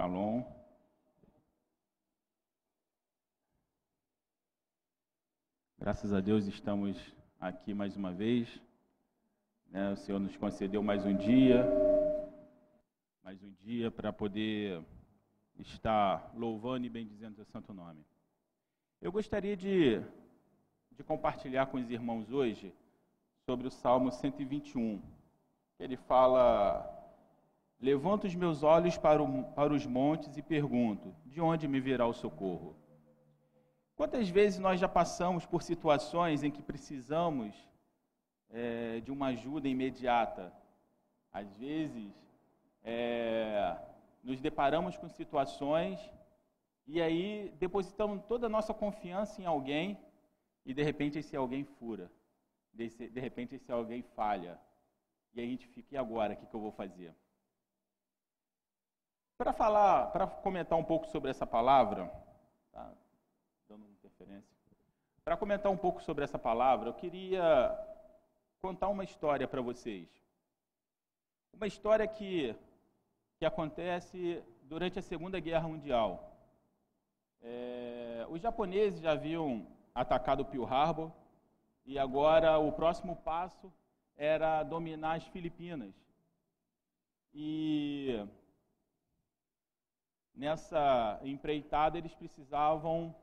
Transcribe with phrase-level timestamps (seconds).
[0.00, 0.42] Shalom.
[5.78, 6.96] Graças a Deus estamos
[7.38, 8.48] aqui mais uma vez.
[9.66, 9.92] Né?
[9.92, 11.66] O Senhor nos concedeu mais um dia,
[13.22, 14.82] mais um dia para poder
[15.58, 18.02] estar louvando e bendizendo o santo nome.
[19.02, 20.00] Eu gostaria de,
[20.92, 22.74] de compartilhar com os irmãos hoje
[23.44, 25.02] sobre o Salmo 121.
[25.78, 26.99] Ele fala
[27.80, 32.06] Levanto os meus olhos para, o, para os montes e pergunto: de onde me virá
[32.06, 32.76] o socorro?
[33.96, 37.54] Quantas vezes nós já passamos por situações em que precisamos
[38.50, 40.52] é, de uma ajuda imediata?
[41.32, 42.12] Às vezes,
[42.82, 43.76] é,
[44.22, 45.98] nos deparamos com situações
[46.86, 49.98] e aí depositamos toda a nossa confiança em alguém
[50.66, 52.10] e de repente esse alguém fura,
[52.74, 54.58] de, repente esse alguém falha.
[55.32, 56.34] E aí a gente fica, e agora?
[56.34, 57.14] O que, que eu vou fazer?
[59.40, 62.12] Para falar, para comentar um pouco sobre essa palavra,
[62.70, 62.92] tá
[63.66, 64.54] dando interferência.
[65.24, 67.74] Para comentar um pouco sobre essa palavra, eu queria
[68.60, 70.10] contar uma história para vocês.
[71.54, 72.54] Uma história que,
[73.38, 76.36] que acontece durante a Segunda Guerra Mundial.
[77.40, 81.10] É, os japoneses já haviam atacado Pearl Harbor
[81.86, 83.72] e agora o próximo passo
[84.18, 85.94] era dominar as Filipinas.
[87.32, 88.22] E
[90.34, 93.14] nessa empreitada, eles precisavam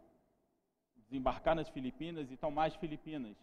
[0.95, 3.37] desembarcar nas Filipinas e tomar as Filipinas.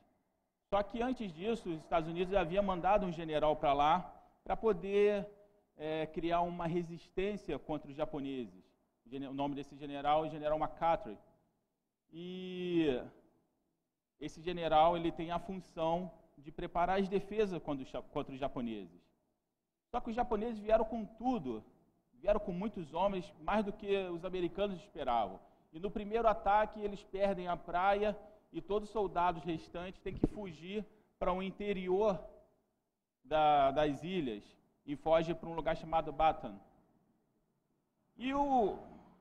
[0.69, 5.27] Só que antes disso, os Estados Unidos havia mandado um general para lá para poder
[5.77, 8.65] é, criar uma resistência contra os japoneses.
[9.07, 11.17] O nome desse general é General MacArthur.
[12.13, 13.01] E
[14.21, 19.03] esse general ele tem a função de preparar as defesas contra os japoneses.
[19.91, 21.65] Só que os japoneses vieram com tudo
[22.25, 25.39] vieram com muitos homens, mais do que os americanos esperavam.
[25.75, 28.17] E no primeiro ataque, eles perdem a praia
[28.51, 30.87] e todos os soldados restantes têm que fugir
[31.19, 32.19] para o interior
[33.23, 34.43] da, das ilhas
[34.87, 36.59] e foge para um lugar chamado Bataan.
[38.17, 38.79] E o,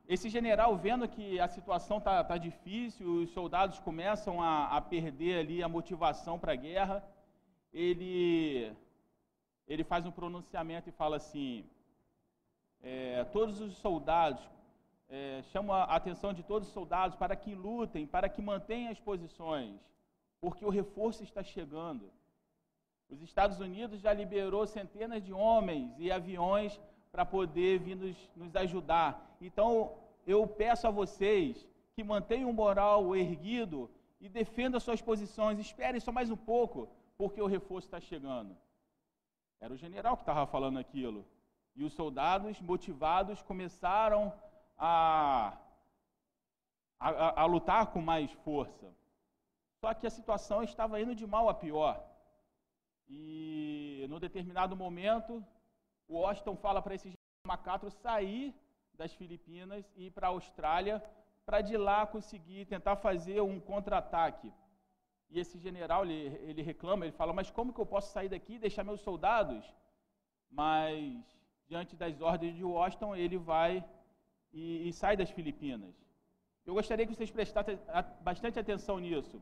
[0.07, 5.39] esse general, vendo que a situação está tá difícil, os soldados começam a, a perder
[5.39, 7.05] ali a motivação para a guerra,
[7.73, 8.71] ele,
[9.67, 11.65] ele faz um pronunciamento e fala assim:
[12.83, 14.43] é, todos os soldados,
[15.09, 18.99] é, chama a atenção de todos os soldados para que lutem, para que mantenham as
[18.99, 19.79] posições,
[20.41, 22.11] porque o reforço está chegando.
[23.09, 26.79] Os Estados Unidos já liberou centenas de homens e aviões
[27.11, 29.37] para poder vir nos, nos ajudar.
[29.39, 29.93] Então,
[30.25, 31.65] eu peço a vocês
[31.95, 33.89] que mantenham o moral erguido
[34.19, 35.59] e defendam suas posições.
[35.59, 38.57] Esperem só mais um pouco, porque o reforço está chegando.
[39.61, 41.25] Era o general que estava falando aquilo.
[41.75, 44.31] E os soldados, motivados, começaram
[44.77, 45.57] a,
[46.99, 48.93] a, a, lutar com mais força.
[49.81, 52.03] Só que a situação estava indo de mal a pior.
[53.09, 55.43] E, no determinado momento,
[56.07, 57.11] o Washington fala para esse
[57.45, 58.53] Macatro sair
[58.93, 61.03] das Filipinas e ir para a Austrália
[61.45, 64.51] para de lá conseguir tentar fazer um contra-ataque.
[65.29, 68.53] E esse general, ele, ele reclama, ele fala, mas como que eu posso sair daqui
[68.53, 69.65] e deixar meus soldados?
[70.49, 71.21] Mas
[71.73, 73.83] diante das ordens de Washington, ele vai
[74.61, 75.95] e, e sai das Filipinas.
[76.67, 77.79] Eu gostaria que vocês prestassem
[78.21, 79.41] bastante atenção nisso,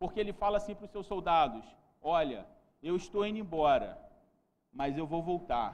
[0.00, 1.64] porque ele fala assim para os seus soldados:
[2.02, 2.40] Olha,
[2.82, 3.90] eu estou indo embora,
[4.72, 5.70] mas eu vou voltar.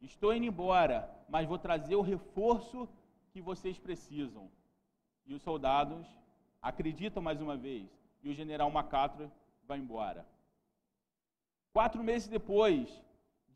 [0.00, 2.88] Estou indo embora, mas vou trazer o reforço
[3.32, 4.50] que vocês precisam.
[5.24, 6.04] E os soldados
[6.60, 7.88] acreditam mais uma vez,
[8.24, 9.30] e o general MacArthur
[9.68, 10.26] vai embora.
[11.72, 13.00] Quatro meses depois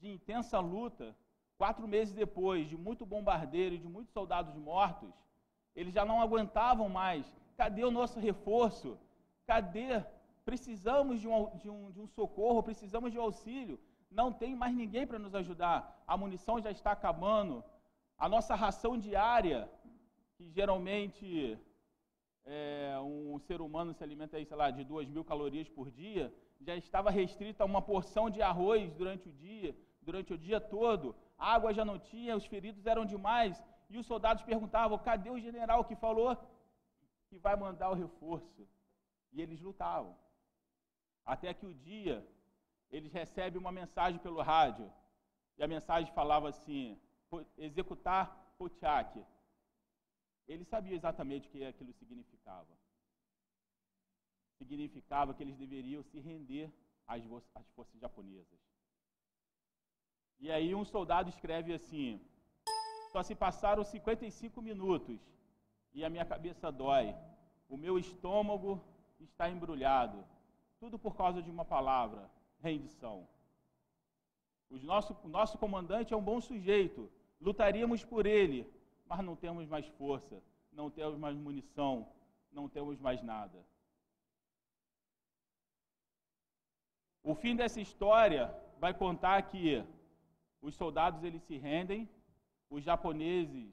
[0.01, 1.15] de intensa luta,
[1.59, 5.11] Quatro meses depois de muito bombardeiro e de muitos soldados mortos,
[5.75, 7.25] eles já não aguentavam mais.
[7.57, 8.99] Cadê o nosso reforço?
[9.47, 10.03] Cadê?
[10.45, 13.81] Precisamos de um, de um, de um socorro, precisamos de um auxílio.
[14.11, 16.03] Não tem mais ninguém para nos ajudar.
[16.07, 17.65] A munição já está acabando.
[18.19, 19.69] A nossa ração diária,
[20.37, 21.59] que geralmente
[22.45, 26.33] é, um ser humano se alimenta, aí, sei lá, de duas mil calorias por dia,
[26.61, 29.75] já estava restrita a uma porção de arroz durante o dia,
[30.07, 34.43] durante o dia todo água já não tinha, os feridos eram demais, e os soldados
[34.51, 36.31] perguntavam: cadê o general que falou
[37.29, 38.63] que vai mandar o reforço?
[39.33, 40.17] E eles lutavam.
[41.25, 42.27] Até que o dia
[42.91, 44.91] eles recebem uma mensagem pelo rádio,
[45.59, 46.99] e a mensagem falava assim:
[47.59, 48.25] executar
[48.57, 49.25] Potiak.
[50.47, 52.73] Ele sabia exatamente o que aquilo significava.
[54.59, 56.73] Significava que eles deveriam se render
[57.07, 58.76] às forças japonesas.
[60.39, 62.21] E aí um soldado escreve assim:
[63.13, 65.19] Só se passaram 55 minutos
[65.95, 67.15] e a minha cabeça dói.
[67.69, 68.83] O meu estômago
[69.21, 70.25] está embrulhado.
[70.79, 72.31] Tudo por causa de uma palavra:
[72.61, 73.27] rendição.
[74.71, 77.11] O nosso, o nosso comandante é um bom sujeito.
[77.41, 78.71] Lutaríamos por ele,
[79.07, 80.43] mas não temos mais força,
[80.73, 82.09] não temos mais munição,
[82.51, 83.65] não temos mais nada.
[87.23, 89.85] O fim dessa história vai contar que
[90.61, 92.09] os soldados eles se rendem,
[92.69, 93.73] os japoneses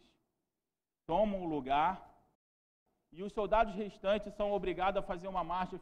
[1.06, 2.14] tomam o lugar
[3.12, 5.80] e os soldados restantes são obrigados a fazer uma marcha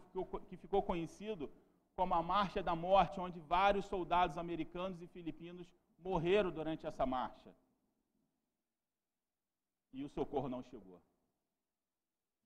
[0.50, 1.50] que ficou, conhecido
[1.96, 7.54] como a Marcha da Morte, onde vários soldados americanos e filipinos morreram durante essa marcha.
[9.94, 11.02] E o socorro não chegou.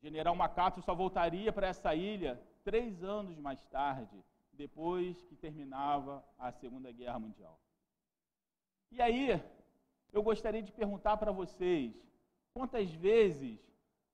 [0.02, 4.24] General MacArthur só voltaria para essa ilha três anos mais tarde,
[4.54, 7.60] depois que terminava a Segunda Guerra Mundial.
[8.92, 9.42] E aí,
[10.14, 11.94] eu gostaria de perguntar para vocês:
[12.54, 13.60] quantas vezes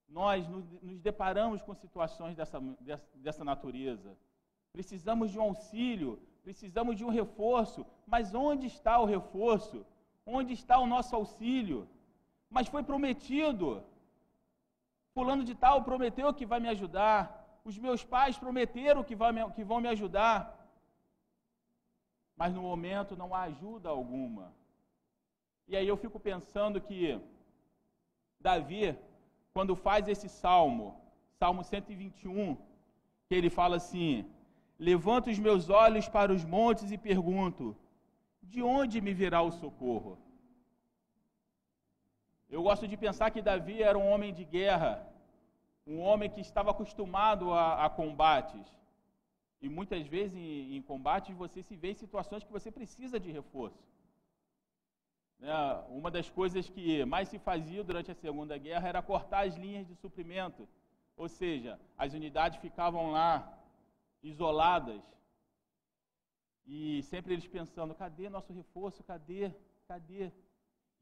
[0.07, 2.59] nós nos deparamos com situações dessa,
[3.15, 4.17] dessa natureza?
[4.73, 9.85] Precisamos de um auxílio, precisamos de um reforço, mas onde está o reforço?
[10.25, 11.87] Onde está o nosso auxílio?
[12.49, 13.83] Mas foi prometido.
[15.13, 17.19] Fulano de Tal prometeu que vai me ajudar.
[17.63, 20.57] Os meus pais prometeram que, vai, que vão me ajudar.
[22.35, 24.53] Mas no momento não há ajuda alguma.
[25.71, 27.01] E aí eu fico pensando que
[28.47, 28.83] Davi,
[29.53, 30.85] quando faz esse salmo,
[31.39, 32.57] Salmo 121,
[33.27, 34.25] que ele fala assim:
[34.89, 37.63] Levanto os meus olhos para os montes e pergunto:
[38.51, 40.13] de onde me virá o socorro?
[42.49, 44.91] Eu gosto de pensar que Davi era um homem de guerra,
[45.87, 48.67] um homem que estava acostumado a, a combates.
[49.61, 53.31] E muitas vezes em, em combates você se vê em situações que você precisa de
[53.31, 53.81] reforço.
[55.41, 55.51] Né?
[55.89, 59.87] Uma das coisas que mais se fazia durante a Segunda Guerra era cortar as linhas
[59.87, 60.69] de suprimento.
[61.17, 63.31] Ou seja, as unidades ficavam lá
[64.21, 65.01] isoladas.
[66.65, 69.03] E sempre eles pensando: cadê nosso reforço?
[69.03, 69.51] Cadê?
[69.87, 70.31] Cadê?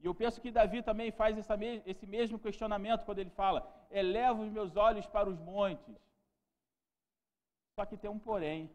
[0.00, 1.54] E eu penso que Davi também faz essa,
[1.84, 3.60] esse mesmo questionamento quando ele fala:
[3.90, 5.96] eleva os meus olhos para os montes.
[7.74, 8.70] Só que tem um porém.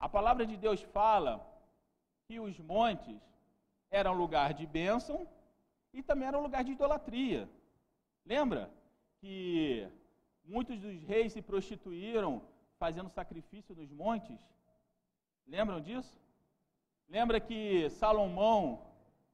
[0.00, 1.32] A palavra de Deus fala
[2.26, 3.20] que os montes
[3.90, 5.26] eram lugar de bênção
[5.92, 7.48] e também eram lugar de idolatria.
[8.24, 8.70] Lembra
[9.20, 9.88] que
[10.44, 12.42] muitos dos reis se prostituíram
[12.78, 14.40] fazendo sacrifício nos montes.
[15.46, 16.18] Lembram disso?
[17.08, 18.86] Lembra que Salomão,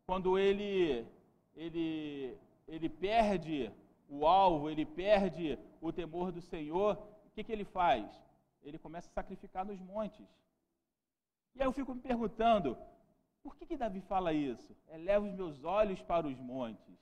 [0.06, 1.06] quando ele,
[1.54, 2.36] ele,
[2.66, 3.70] ele perde
[4.08, 8.04] o alvo, ele perde o temor do Senhor, o que, que ele faz?
[8.62, 10.26] Ele começa a sacrificar nos montes.
[11.54, 12.76] E aí eu fico me perguntando,
[13.46, 14.70] por que, que Davi fala isso?
[14.96, 16.98] Eleva os meus olhos para os montes.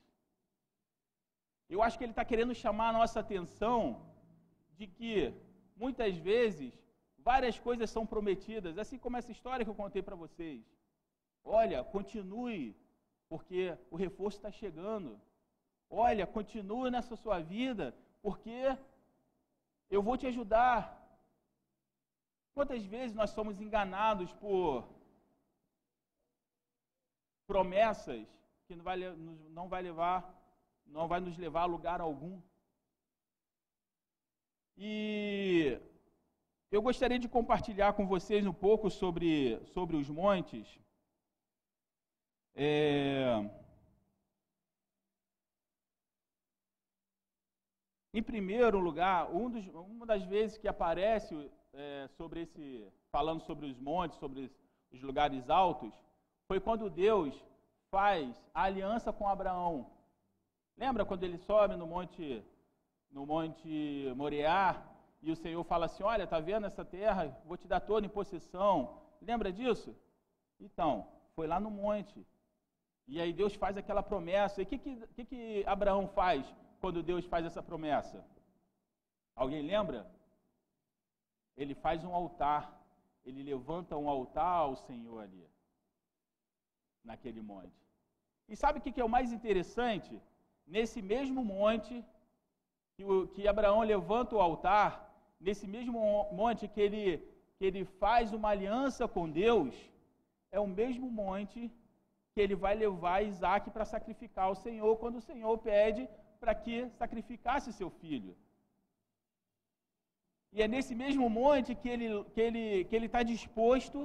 [1.75, 3.81] Eu acho que ele está querendo chamar a nossa atenção
[4.79, 5.15] de que
[5.83, 6.71] muitas vezes,
[7.31, 10.63] várias coisas são prometidas, assim como essa história que eu contei para vocês.
[11.43, 12.77] Olha, continue,
[13.33, 15.19] porque o reforço está chegando.
[15.89, 17.87] Olha, continue nessa sua vida,
[18.21, 18.59] porque
[19.89, 20.79] eu vou te ajudar.
[22.53, 24.94] Quantas vezes nós somos enganados por
[27.47, 28.27] promessas
[28.67, 28.97] que não vai,
[29.51, 30.19] não vai levar,
[30.87, 32.41] não vai nos levar a lugar algum?
[34.77, 35.79] E
[36.71, 40.67] eu gostaria de compartilhar com vocês um pouco sobre, sobre os montes.
[42.55, 43.49] É...
[48.13, 53.67] Em primeiro lugar, um dos, uma das vezes que aparece é, sobre esse, falando sobre
[53.67, 54.51] os montes, sobre
[54.93, 55.93] os lugares altos,
[56.47, 57.35] foi quando Deus
[57.91, 59.91] faz a aliança com Abraão.
[60.77, 62.45] Lembra quando ele sobe no monte
[63.15, 64.83] no Monte Moriá,
[65.23, 67.35] e o Senhor fala assim: Olha, está vendo essa terra?
[67.47, 69.01] Vou te dar toda em possessão.
[69.23, 69.97] Lembra disso?
[70.61, 72.27] Então, foi lá no monte.
[73.07, 74.61] E aí Deus faz aquela promessa.
[74.61, 76.45] E o que, que, que Abraão faz
[76.81, 78.25] quando Deus faz essa promessa?
[79.37, 80.11] Alguém lembra?
[81.57, 82.73] Ele faz um altar.
[83.25, 85.49] Ele levanta um altar ao Senhor ali,
[87.05, 87.81] naquele monte.
[88.49, 90.13] E sabe o que, é o mais interessante?
[90.67, 91.95] Nesse mesmo monte,
[92.95, 94.89] que, o, que Abraão levanta o altar,
[95.41, 95.99] nesse mesmo
[96.41, 97.05] monte que ele,
[97.57, 99.75] que ele faz uma aliança com Deus,
[100.51, 101.61] é o mesmo monte
[102.33, 106.09] que ele vai levar Isaac para sacrificar ao Senhor, quando o Senhor pede
[106.41, 108.37] para que sacrificasse seu filho.
[110.53, 113.99] E é nesse mesmo monte que ele está que ele, que ele está disposto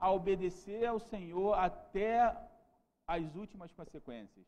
[0.00, 2.14] a obedecer ao Senhor até
[3.06, 4.46] as últimas consequências.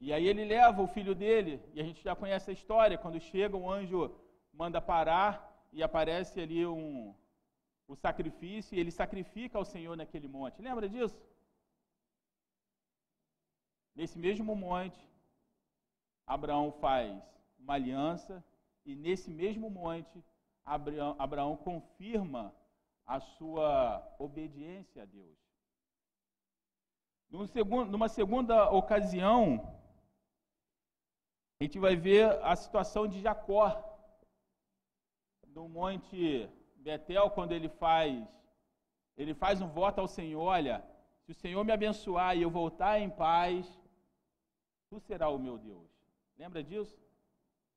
[0.00, 3.20] E aí ele leva o filho dele, e a gente já conhece a história, quando
[3.20, 4.14] chega o anjo
[4.52, 5.30] manda parar
[5.72, 7.14] e aparece ali um,
[7.86, 10.60] o sacrifício, e ele sacrifica ao Senhor naquele monte.
[10.60, 11.18] Lembra disso?
[13.94, 15.02] Nesse mesmo monte,
[16.26, 17.22] Abraão faz
[17.58, 18.44] uma aliança,
[18.84, 20.22] e nesse mesmo monte,
[20.66, 22.52] Abraão, Abraão confirma
[23.06, 25.38] a sua obediência a Deus.
[27.30, 29.72] Numa segunda ocasião,
[31.60, 33.82] a gente vai ver a situação de Jacó
[35.54, 38.28] no monte Betel, quando ele faz,
[39.16, 40.84] ele faz um voto ao Senhor, olha,
[41.22, 43.66] se o Senhor me abençoar e eu voltar em paz,
[44.88, 45.90] tu será o meu Deus.
[46.36, 46.96] Lembra disso?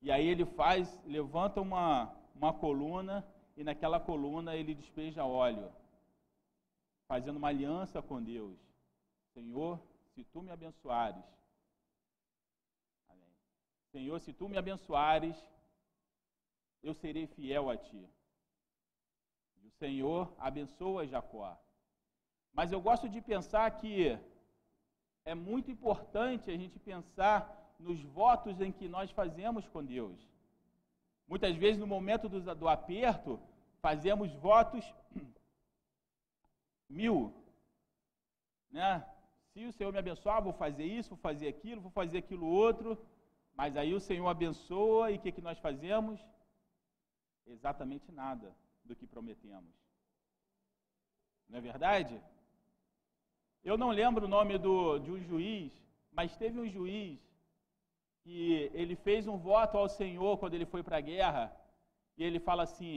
[0.02, 3.28] E aí ele faz, levanta uma, uma coluna
[3.58, 5.70] e naquela coluna ele despeja óleo,
[7.06, 8.58] fazendo uma aliança com Deus.
[9.34, 9.78] Senhor,
[10.14, 11.24] se tu me abençoares,
[13.10, 13.34] Amém.
[13.92, 15.38] Senhor, se tu me abençoares,
[16.82, 18.10] eu serei fiel a ti.
[19.62, 21.58] E o Senhor abençoa Jacó.
[22.54, 24.18] Mas eu gosto de pensar que
[25.26, 27.40] é muito importante a gente pensar
[27.78, 30.18] nos votos em que nós fazemos com Deus.
[31.30, 33.40] Muitas vezes, no momento do, do aperto,
[33.80, 34.84] fazemos votos
[36.90, 37.32] mil.
[38.72, 39.06] Né?
[39.54, 42.98] Se o Senhor me abençoar, vou fazer isso, vou fazer aquilo, vou fazer aquilo outro.
[43.54, 46.20] Mas aí o Senhor abençoa e o que, que nós fazemos?
[47.46, 48.52] Exatamente nada
[48.84, 49.76] do que prometemos.
[51.48, 52.20] Não é verdade?
[53.64, 55.72] Eu não lembro o nome do, de um juiz,
[56.12, 57.20] mas teve um juiz
[58.30, 61.44] que ele fez um voto ao Senhor quando ele foi para a guerra,
[62.18, 62.96] e ele fala assim: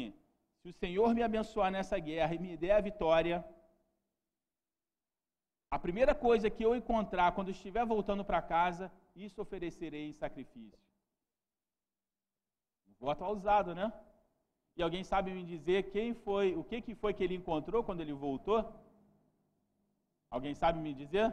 [0.60, 3.36] se o Senhor me abençoar nessa guerra e me der a vitória,
[5.76, 8.92] a primeira coisa que eu encontrar quando estiver voltando para casa,
[9.26, 10.78] isso oferecerei em sacrifício.
[12.88, 13.90] Um voto ousado, né?
[14.76, 18.02] E alguém sabe me dizer quem foi, o que, que foi que ele encontrou quando
[18.02, 18.60] ele voltou?
[20.30, 21.26] Alguém sabe me dizer?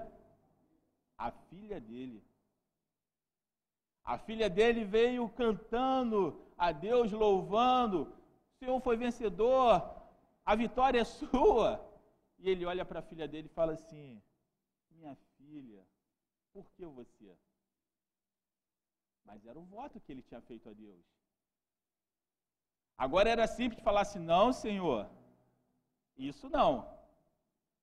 [1.17, 2.19] A filha dele.
[4.13, 6.19] A filha dele veio cantando
[6.57, 7.99] a Deus, louvando.
[8.01, 9.73] O Senhor foi vencedor,
[10.43, 11.69] a vitória é sua.
[12.39, 14.19] E ele olha para a filha dele e fala assim:
[14.89, 15.85] Minha filha,
[16.51, 17.37] por que você?
[19.23, 21.05] Mas era o voto que ele tinha feito a Deus.
[22.97, 25.07] Agora era simples falar assim: não, Senhor,
[26.17, 26.73] isso não.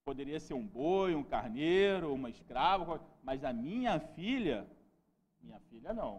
[0.04, 4.68] Poderia ser um boi, um carneiro, uma escrava, mas a minha filha,
[5.46, 6.14] minha filha não.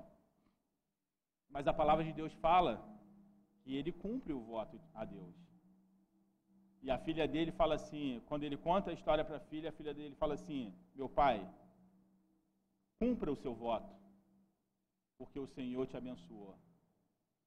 [1.54, 2.74] Mas a palavra de Deus fala
[3.62, 5.36] que ele cumpre o voto a Deus.
[6.82, 9.78] E a filha dele fala assim, quando ele conta a história para a filha, a
[9.80, 11.38] filha dele fala assim: Meu pai,
[13.00, 13.94] cumpra o seu voto,
[15.18, 16.58] porque o Senhor te abençoou.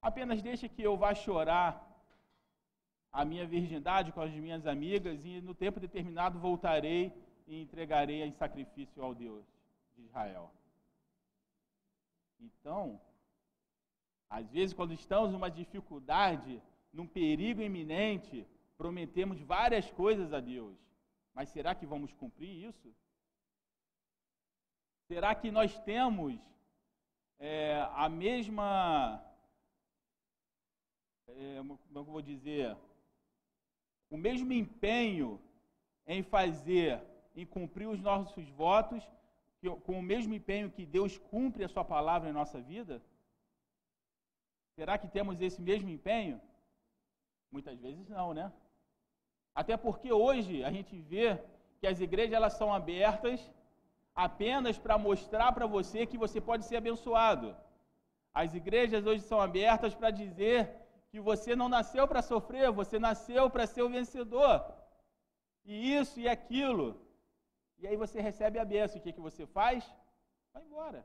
[0.02, 1.70] Apenas deixe que eu vá chorar
[3.12, 7.12] a minha virgindade com as minhas amigas e no tempo determinado voltarei
[7.46, 9.44] e entregarei em sacrifício ao Deus
[9.96, 10.50] de Israel.
[12.40, 13.00] Então,
[14.28, 20.76] às vezes quando estamos numa dificuldade, num perigo iminente, prometemos várias coisas a Deus.
[21.34, 22.94] Mas será que vamos cumprir isso?
[25.06, 26.38] Será que nós temos
[27.38, 29.24] é, a mesma
[31.36, 32.76] é, como eu vou dizer,
[34.10, 35.40] o mesmo empenho
[36.06, 37.00] em fazer,
[37.34, 39.02] em cumprir os nossos votos,
[39.68, 43.02] com o mesmo empenho que Deus cumpre a sua palavra em nossa vida?
[44.74, 46.40] Será que temos esse mesmo empenho?
[47.52, 48.50] Muitas vezes não, né?
[49.54, 51.38] Até porque hoje a gente vê
[51.78, 53.50] que as igrejas elas são abertas
[54.14, 57.56] apenas para mostrar para você que você pode ser abençoado.
[58.32, 60.70] As igrejas hoje são abertas para dizer
[61.10, 64.64] que você não nasceu para sofrer, você nasceu para ser o vencedor.
[65.64, 66.88] E isso e aquilo.
[67.80, 68.98] E aí você recebe a bênção.
[68.98, 69.84] O que, que você faz?
[70.52, 71.04] Vai embora.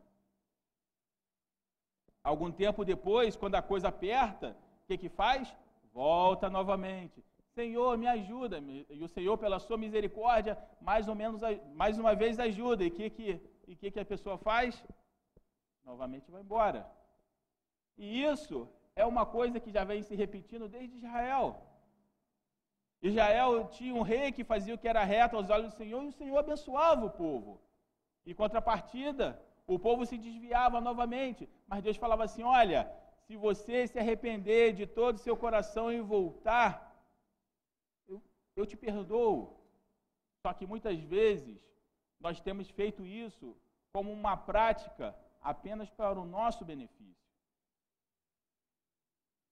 [2.24, 5.56] Algum tempo depois, quando a coisa aperta, o que, que faz?
[5.94, 7.24] Volta novamente.
[7.54, 8.58] Senhor, me ajuda.
[8.90, 11.42] E o Senhor, pela sua misericórdia, mais ou menos,
[11.74, 12.84] mais uma vez ajuda.
[12.84, 14.84] E o que, que, e que, que a pessoa faz?
[15.84, 16.86] Novamente vai embora.
[17.98, 21.62] E isso é uma coisa que já vem se repetindo desde Israel.
[23.02, 26.08] Israel tinha um rei que fazia o que era reto aos olhos do Senhor e
[26.08, 27.62] o Senhor abençoava o povo.
[28.26, 32.92] Em contrapartida, o povo se desviava novamente, mas Deus falava assim: Olha,
[33.26, 36.96] se você se arrepender de todo o seu coração e voltar,
[38.08, 38.22] eu,
[38.56, 39.60] eu te perdoo.
[40.42, 41.60] Só que muitas vezes
[42.20, 43.56] nós temos feito isso
[43.92, 47.26] como uma prática apenas para o nosso benefício.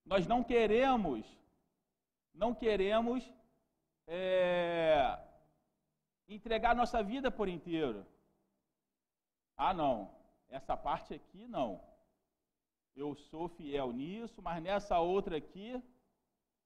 [0.05, 1.25] Nós não queremos,
[2.33, 3.31] não queremos
[4.07, 5.17] é,
[6.27, 8.05] entregar nossa vida por inteiro.
[9.55, 10.13] Ah, não,
[10.49, 11.81] essa parte aqui não.
[12.95, 15.81] Eu sou fiel nisso, mas nessa outra aqui,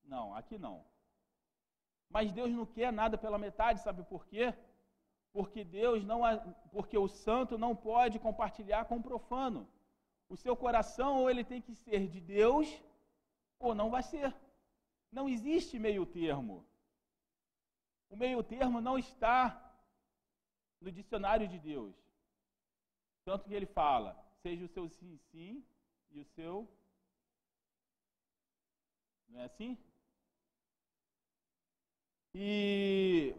[0.03, 0.85] não, aqui não.
[2.09, 4.53] Mas Deus não quer nada pela metade, sabe por quê?
[5.31, 6.21] Porque Deus não,
[6.71, 9.67] porque o santo não pode compartilhar com o profano.
[10.29, 12.67] O seu coração ou ele tem que ser de Deus
[13.59, 14.33] ou não vai ser.
[15.11, 16.65] Não existe meio termo.
[18.09, 19.39] O meio termo não está
[20.79, 21.95] no dicionário de Deus.
[23.25, 25.63] Tanto que ele fala, seja o seu sim, sim
[26.11, 26.67] e o seu.
[29.27, 29.77] Não é assim?
[32.33, 33.35] E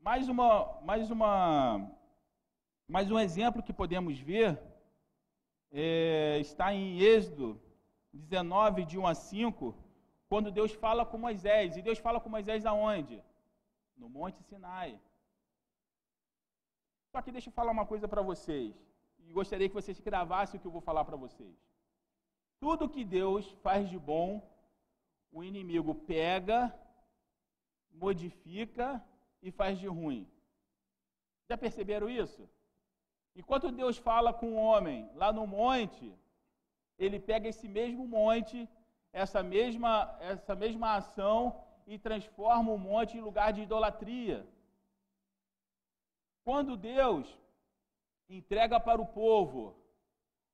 [0.00, 1.90] mais uma, mais uma,
[2.88, 4.60] mais um exemplo que podemos ver
[5.70, 7.60] é, está em Êxodo
[8.12, 9.74] 19, de 1 a 5,
[10.28, 11.76] quando Deus fala com Moisés.
[11.76, 13.22] E Deus fala com Moisés aonde?
[13.96, 15.00] No Monte Sinai.
[17.12, 18.74] Só que deixa eu falar uma coisa para vocês.
[19.18, 21.56] E gostaria que vocês gravassem o que eu vou falar para vocês.
[22.60, 24.42] Tudo que Deus faz de bom,
[25.32, 26.74] o inimigo pega,
[27.90, 29.02] modifica
[29.42, 30.28] e faz de ruim.
[31.48, 32.48] Já perceberam isso?
[33.34, 36.06] Enquanto Deus fala com o homem lá no monte,
[36.98, 38.68] ele pega esse mesmo monte,
[39.22, 44.46] essa mesma, essa mesma ação e transforma o monte em lugar de idolatria.
[46.44, 47.26] Quando Deus
[48.28, 49.74] entrega para o povo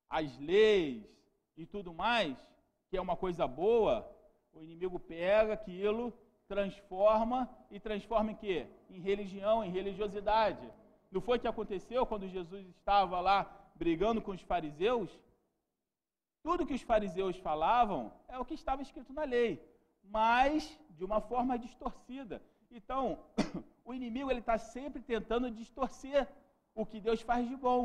[0.09, 1.03] as leis
[1.57, 2.37] e tudo mais,
[2.89, 4.09] que é uma coisa boa,
[4.53, 6.13] o inimigo pega aquilo,
[6.47, 8.65] transforma e transforma em quê?
[8.89, 10.71] Em religião, em religiosidade.
[11.11, 13.39] Não foi o que aconteceu quando Jesus estava lá
[13.75, 15.11] brigando com os fariseus?
[16.43, 19.51] Tudo que os fariseus falavam é o que estava escrito na lei,
[20.03, 22.41] mas de uma forma distorcida.
[22.69, 23.19] Então,
[23.85, 26.27] o inimigo ele está sempre tentando distorcer
[26.75, 27.81] o que Deus faz de bom.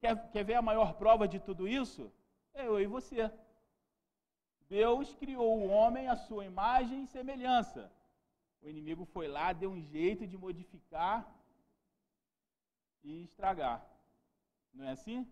[0.00, 2.12] Quer, quer ver a maior prova de tudo isso?
[2.52, 3.30] É eu e você.
[4.68, 7.92] Deus criou o homem à sua imagem e semelhança.
[8.60, 11.32] O inimigo foi lá, deu um jeito de modificar
[13.04, 13.84] e estragar.
[14.72, 15.30] Não é assim?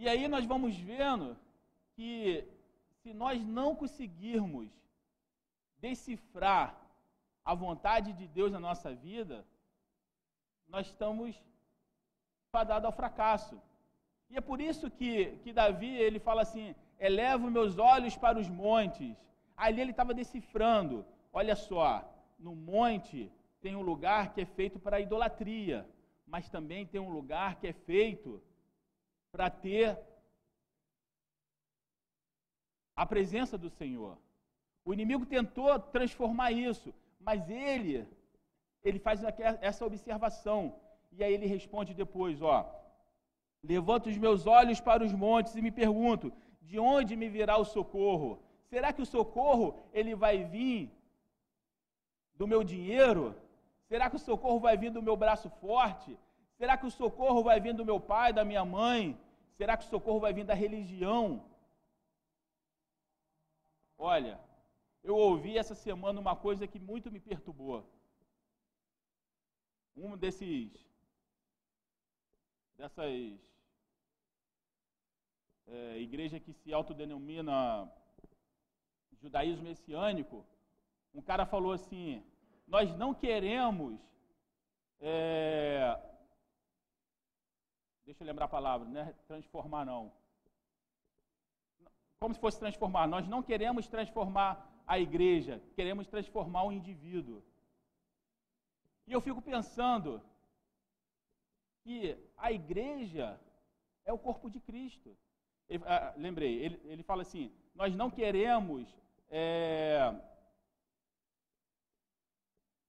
[0.00, 1.36] E aí nós vamos vendo
[1.96, 2.44] que
[3.00, 4.70] se nós não conseguirmos
[5.80, 6.66] decifrar
[7.44, 9.44] a vontade de Deus na nossa vida,
[10.68, 11.34] nós estamos
[12.52, 13.60] fadados ao fracasso.
[14.30, 18.48] E é por isso que, que Davi ele fala assim: elevo meus olhos para os
[18.48, 19.16] montes.
[19.56, 22.08] Ali ele estava decifrando: olha só,
[22.38, 25.84] no monte tem um lugar que é feito para idolatria,
[26.24, 28.40] mas também tem um lugar que é feito
[29.38, 29.96] para ter
[33.02, 34.14] a presença do Senhor.
[34.84, 36.88] O inimigo tentou transformar isso,
[37.26, 37.96] mas ele
[38.86, 39.20] ele faz
[39.68, 40.60] essa observação
[41.12, 42.58] e aí ele responde depois, ó:
[43.72, 46.32] Levanto os meus olhos para os montes e me pergunto:
[46.70, 48.30] de onde me virá o socorro?
[48.72, 49.66] Será que o socorro
[49.98, 50.90] ele vai vir
[52.34, 53.24] do meu dinheiro?
[53.90, 56.10] Será que o socorro vai vir do meu braço forte?
[56.58, 59.04] Será que o socorro vai vir do meu pai, da minha mãe?
[59.58, 61.44] Será que o socorro vai vir da religião?
[63.98, 64.40] Olha,
[65.02, 67.84] eu ouvi essa semana uma coisa que muito me perturbou.
[69.96, 70.70] Um desses
[72.76, 73.40] dessas
[75.66, 77.90] é, igreja que se autodenomina
[79.20, 80.46] judaísmo messiânico,
[81.12, 82.24] um cara falou assim:
[82.64, 83.98] nós não queremos
[85.00, 85.98] é,
[88.08, 90.10] deixa eu lembrar a palavra, não é transformar não.
[92.18, 93.06] Como se fosse transformar.
[93.06, 97.42] Nós não queremos transformar a igreja, queremos transformar o indivíduo.
[99.06, 100.22] E eu fico pensando
[101.82, 103.38] que a igreja
[104.06, 105.14] é o corpo de Cristo.
[105.68, 108.88] Ele, ah, lembrei, ele, ele fala assim: nós não queremos.
[109.28, 109.98] É...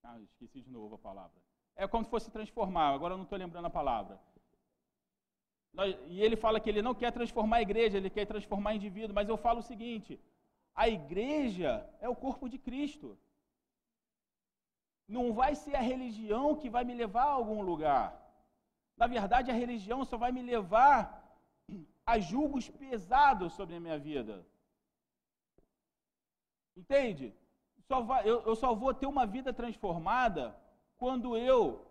[0.02, 1.38] Ah, esqueci de novo a palavra.
[1.76, 4.18] É como se fosse transformar, agora eu não estou lembrando a palavra.
[6.08, 9.30] E ele fala que ele não quer transformar a igreja, ele quer transformar indivíduo, mas
[9.30, 10.20] eu falo o seguinte:
[10.76, 13.18] a igreja é o corpo de Cristo.
[15.08, 18.08] Não vai ser a religião que vai me levar a algum lugar.
[18.96, 21.00] Na verdade, a religião só vai me levar
[22.06, 24.46] a julgos pesados sobre a minha vida.
[26.76, 27.34] Entende?
[27.88, 30.56] Só vai, eu, eu só vou ter uma vida transformada
[30.98, 31.86] quando eu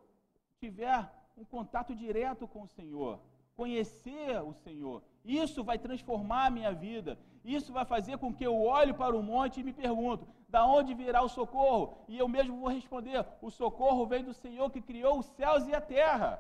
[0.61, 3.21] tiver um contato direto com o Senhor,
[3.59, 5.03] conhecer o Senhor.
[5.25, 7.19] Isso vai transformar a minha vida.
[7.45, 10.95] Isso vai fazer com que eu olhe para o monte e me pergunto: da onde
[10.95, 11.85] virá o socorro?
[12.07, 15.75] E eu mesmo vou responder: o socorro vem do Senhor que criou os céus e
[15.75, 16.31] a terra.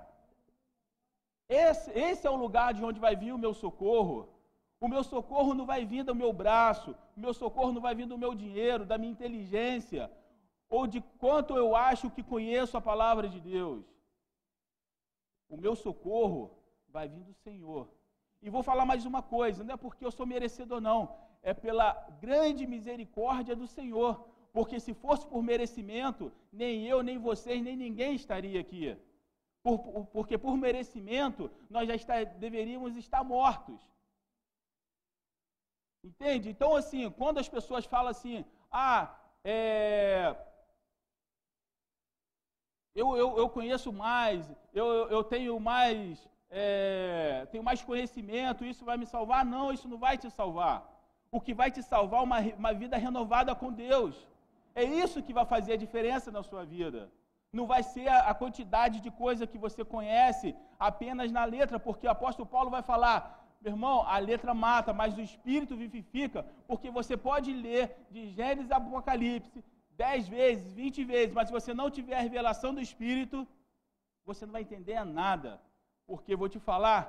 [1.49, 4.29] Esse, esse é o lugar de onde vai vir o meu socorro.
[4.81, 8.07] O meu socorro não vai vir do meu braço, o meu socorro não vai vir
[8.07, 10.09] do meu dinheiro, da minha inteligência,
[10.69, 13.85] ou de quanto eu acho que conheço a palavra de Deus.
[15.49, 16.58] O meu socorro
[16.99, 17.83] vai vir do Senhor.
[18.45, 21.01] E vou falar mais uma coisa, não é porque eu sou merecedor, não,
[21.51, 21.89] é pela
[22.27, 24.13] grande misericórdia do Senhor.
[24.57, 26.25] Porque se fosse por merecimento,
[26.61, 28.85] nem eu, nem vocês, nem ninguém estaria aqui.
[29.65, 29.79] Por,
[30.15, 31.43] porque por merecimento,
[31.75, 32.15] nós já está,
[32.47, 33.81] deveríamos estar mortos.
[36.09, 36.47] Entende?
[36.53, 38.37] Então, assim, quando as pessoas falam assim,
[38.71, 39.03] ah,
[39.45, 40.35] é,
[43.01, 44.41] eu, eu, eu conheço mais,
[44.81, 49.45] eu, eu tenho mais, é, tenho mais conhecimento, isso vai me salvar?
[49.45, 50.77] Não, isso não vai te salvar.
[51.31, 54.15] O que vai te salvar é uma, uma vida renovada com Deus.
[54.75, 57.11] É isso que vai fazer a diferença na sua vida.
[57.53, 62.07] Não vai ser a, a quantidade de coisa que você conhece apenas na letra, porque
[62.07, 63.19] o apóstolo Paulo vai falar:
[63.61, 68.71] meu irmão, a letra mata, mas o espírito vivifica, porque você pode ler de Gênesis
[68.71, 69.65] a Apocalipse
[69.97, 73.47] dez vezes, vinte vezes, mas se você não tiver a revelação do espírito,
[74.25, 75.61] você não vai entender nada.
[76.09, 77.03] Porque vou te falar,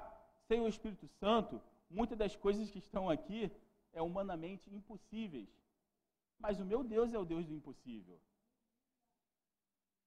[0.47, 3.41] sem o Espírito Santo, muitas das coisas que estão aqui
[3.93, 5.49] é humanamente impossíveis.
[6.37, 8.19] Mas o meu Deus é o Deus do impossível.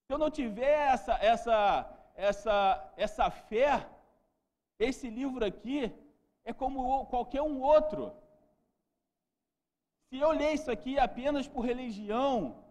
[0.04, 1.58] Se eu não tiver essa, essa,
[2.14, 3.88] essa, essa fé,
[4.78, 5.80] esse livro aqui
[6.44, 8.14] é como qualquer um outro.
[10.08, 12.62] Se eu ler isso aqui apenas por religião,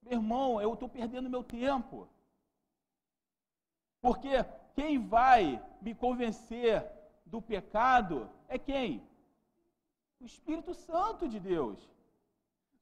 [0.00, 2.08] meu irmão, eu estou perdendo meu tempo.
[4.00, 5.42] Porque quem vai
[5.84, 6.74] me convencer
[7.26, 9.02] do pecado é quem?
[10.20, 11.78] O Espírito Santo de Deus.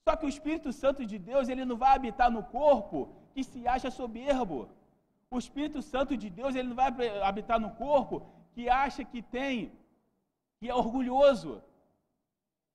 [0.05, 2.99] Só que o Espírito Santo de Deus, ele não vai habitar no corpo
[3.35, 4.59] que se acha soberbo.
[5.31, 6.89] O Espírito Santo de Deus, ele não vai
[7.31, 9.71] habitar no corpo que acha que tem,
[10.59, 11.63] que é orgulhoso.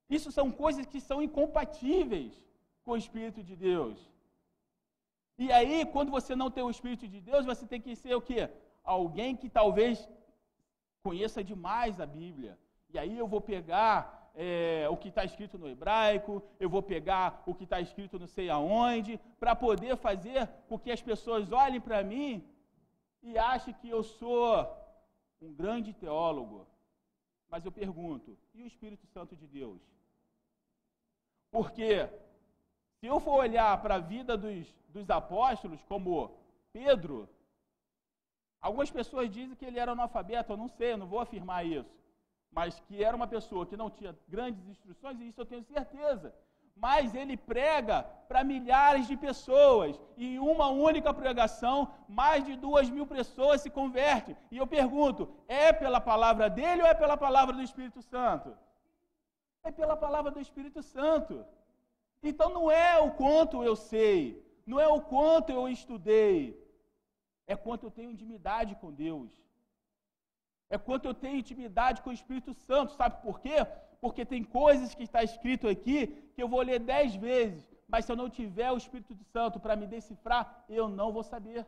[0.08, 2.32] Isso são coisas que são incompatíveis
[2.84, 3.98] com o Espírito de Deus.
[5.36, 8.22] E aí, quando você não tem o Espírito de Deus, você tem que ser o
[8.28, 8.48] quê?
[8.84, 10.08] Alguém que talvez
[11.02, 12.58] conheça demais a Bíblia.
[12.90, 17.42] E aí eu vou pegar é, o que está escrito no hebraico, eu vou pegar
[17.46, 21.80] o que está escrito não sei aonde, para poder fazer com que as pessoas olhem
[21.80, 22.44] para mim
[23.22, 24.66] e achem que eu sou
[25.40, 26.66] um grande teólogo.
[27.48, 29.80] Mas eu pergunto, e o Espírito Santo de Deus?
[31.50, 32.08] Porque
[32.98, 36.36] se eu for olhar para a vida dos, dos apóstolos, como
[36.72, 37.28] Pedro,
[38.66, 41.94] algumas pessoas dizem que ele era analfabeto, eu não sei, eu não vou afirmar isso
[42.54, 46.32] mas que era uma pessoa que não tinha grandes instruções, e isso eu tenho certeza.
[46.76, 52.88] Mas ele prega para milhares de pessoas, e em uma única pregação, mais de duas
[52.90, 54.36] mil pessoas se convertem.
[54.50, 58.56] E eu pergunto: é pela palavra dele ou é pela palavra do Espírito Santo?
[59.62, 61.44] É pela palavra do Espírito Santo.
[62.22, 66.38] Então não é o quanto eu sei, não é o quanto eu estudei,
[67.46, 69.30] é quanto eu tenho intimidade com Deus.
[70.70, 72.92] É quanto eu tenho intimidade com o Espírito Santo.
[72.92, 73.64] Sabe por quê?
[74.00, 78.12] Porque tem coisas que está escrito aqui que eu vou ler dez vezes, mas se
[78.12, 81.66] eu não tiver o Espírito Santo para me decifrar, eu não vou saber.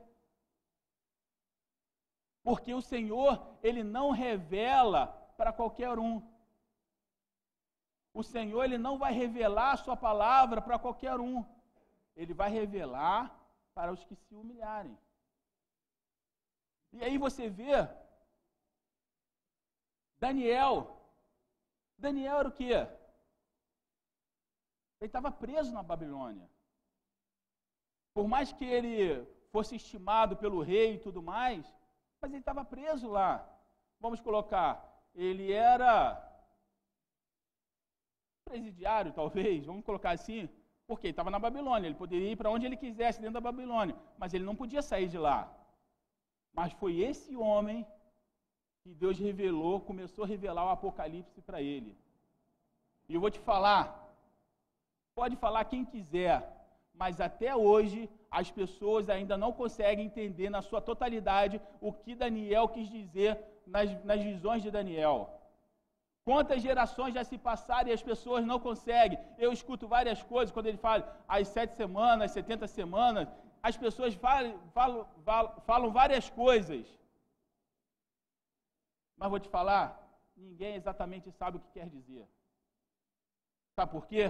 [2.42, 6.22] Porque o Senhor, Ele não revela para qualquer um.
[8.14, 11.44] O Senhor, Ele não vai revelar a Sua palavra para qualquer um.
[12.14, 13.36] Ele vai revelar
[13.74, 14.96] para os que se humilharem.
[16.98, 17.76] E aí você vê
[20.18, 20.76] Daniel.
[21.98, 22.74] Daniel era o quê?
[25.00, 26.48] Ele estava preso na Babilônia.
[28.14, 31.62] Por mais que ele fosse estimado pelo rei e tudo mais,
[32.20, 33.32] mas ele estava preso lá.
[34.00, 34.70] Vamos colocar,
[35.14, 36.22] ele era
[38.44, 40.48] presidiário, talvez, vamos colocar assim,
[40.86, 43.96] porque ele estava na Babilônia, ele poderia ir para onde ele quisesse dentro da Babilônia,
[44.16, 45.52] mas ele não podia sair de lá.
[46.58, 47.78] Mas foi esse homem
[48.82, 51.92] que Deus revelou, começou a revelar o Apocalipse para ele.
[53.08, 53.84] E eu vou te falar,
[55.14, 56.36] pode falar quem quiser,
[57.02, 62.68] mas até hoje as pessoas ainda não conseguem entender na sua totalidade o que Daniel
[62.68, 65.18] quis dizer nas, nas visões de Daniel.
[66.28, 69.18] Quantas gerações já se passaram e as pessoas não conseguem?
[69.38, 73.28] Eu escuto várias coisas quando ele fala as sete semanas, setenta semanas,
[73.68, 75.06] as pessoas falam, falam,
[75.70, 76.84] falam várias coisas
[79.18, 79.86] Mas vou te falar,
[80.36, 82.24] ninguém exatamente sabe o que quer dizer.
[83.74, 84.24] Sabe por quê?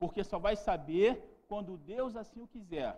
[0.00, 1.10] Porque só vai saber
[1.48, 2.92] quando Deus assim o quiser.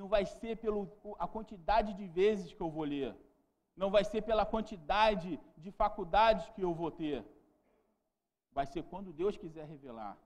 [0.00, 3.10] Não vai ser pela quantidade de vezes que eu vou ler.
[3.82, 5.30] Não vai ser pela quantidade
[5.64, 7.18] de faculdades que eu vou ter.
[8.56, 10.16] Vai ser quando Deus quiser revelar.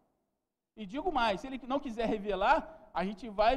[0.77, 2.59] E digo mais, se Ele não quiser revelar,
[2.99, 3.55] a gente vai,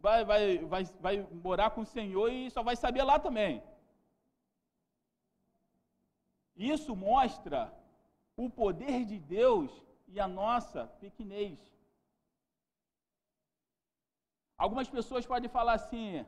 [0.00, 3.62] vai, vai, vai, vai morar com o Senhor e só vai saber lá também.
[6.56, 7.72] Isso mostra
[8.36, 9.70] o poder de Deus
[10.08, 11.58] e a nossa pequenez.
[14.56, 16.26] Algumas pessoas podem falar assim: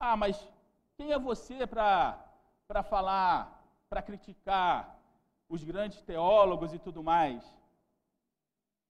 [0.00, 0.48] ah, mas
[0.96, 4.98] quem é você para falar, para criticar
[5.48, 7.42] os grandes teólogos e tudo mais?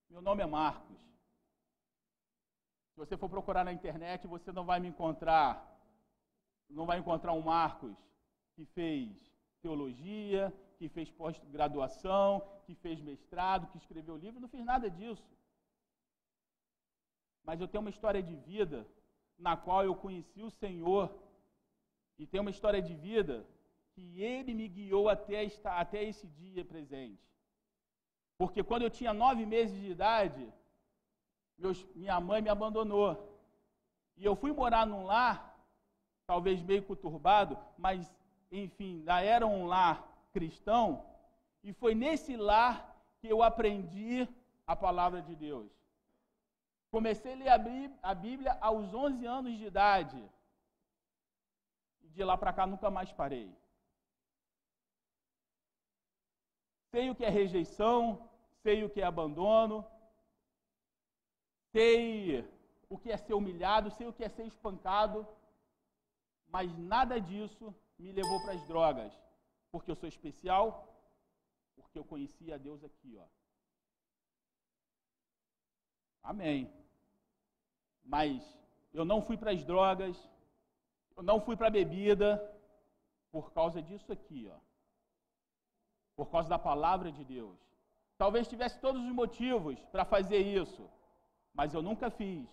[0.08, 1.11] Meu nome é Marcos.
[2.92, 5.50] Se você for procurar na internet, você não vai me encontrar,
[6.68, 7.96] não vai encontrar um Marcos
[8.54, 9.10] que fez
[9.62, 12.28] teologia, que fez pós-graduação,
[12.66, 15.30] que fez mestrado, que escreveu livro, não fiz nada disso.
[17.42, 18.86] Mas eu tenho uma história de vida
[19.38, 21.04] na qual eu conheci o Senhor
[22.18, 23.46] e tenho uma história de vida
[23.94, 27.26] que Ele me guiou até, esta, até esse dia presente.
[28.36, 30.52] Porque quando eu tinha nove meses de idade,
[31.62, 33.10] meus, minha mãe me abandonou.
[34.16, 35.56] E eu fui morar num lar,
[36.26, 38.14] talvez meio conturbado, mas
[38.50, 41.04] enfim, já era um lar cristão,
[41.62, 42.74] e foi nesse lar
[43.20, 44.28] que eu aprendi
[44.66, 45.70] a palavra de Deus.
[46.90, 50.22] Comecei a ler a Bíblia aos 11 anos de idade.
[52.02, 53.50] De lá para cá nunca mais parei.
[56.90, 58.28] Sei o que é rejeição,
[58.62, 59.86] sei o que é abandono,
[61.72, 62.46] sei
[62.88, 65.26] o que é ser humilhado, sei o que é ser espancado,
[66.46, 69.12] mas nada disso me levou para as drogas?
[69.70, 70.64] Porque eu sou especial?
[71.74, 73.26] Porque eu conhecia Deus aqui, ó.
[76.22, 76.70] Amém.
[78.04, 78.42] Mas
[78.92, 80.16] eu não fui para as drogas,
[81.16, 82.28] eu não fui para a bebida
[83.30, 84.58] por causa disso aqui, ó.
[86.14, 87.58] Por causa da palavra de Deus.
[88.18, 90.88] Talvez tivesse todos os motivos para fazer isso,
[91.54, 92.48] mas eu nunca fiz,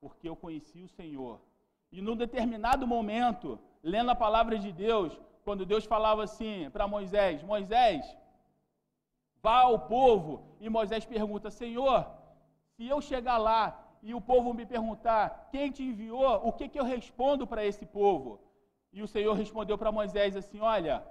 [0.00, 1.40] porque eu conheci o Senhor.
[1.92, 7.42] E num determinado momento, lendo a palavra de Deus, quando Deus falava assim para Moisés:
[7.42, 8.16] Moisés,
[9.42, 10.56] vá ao povo.
[10.60, 12.06] E Moisés pergunta: Senhor,
[12.74, 13.62] se eu chegar lá
[14.02, 17.84] e o povo me perguntar quem te enviou, o que, que eu respondo para esse
[17.84, 18.40] povo?
[18.92, 21.04] E o Senhor respondeu para Moisés assim: Olha,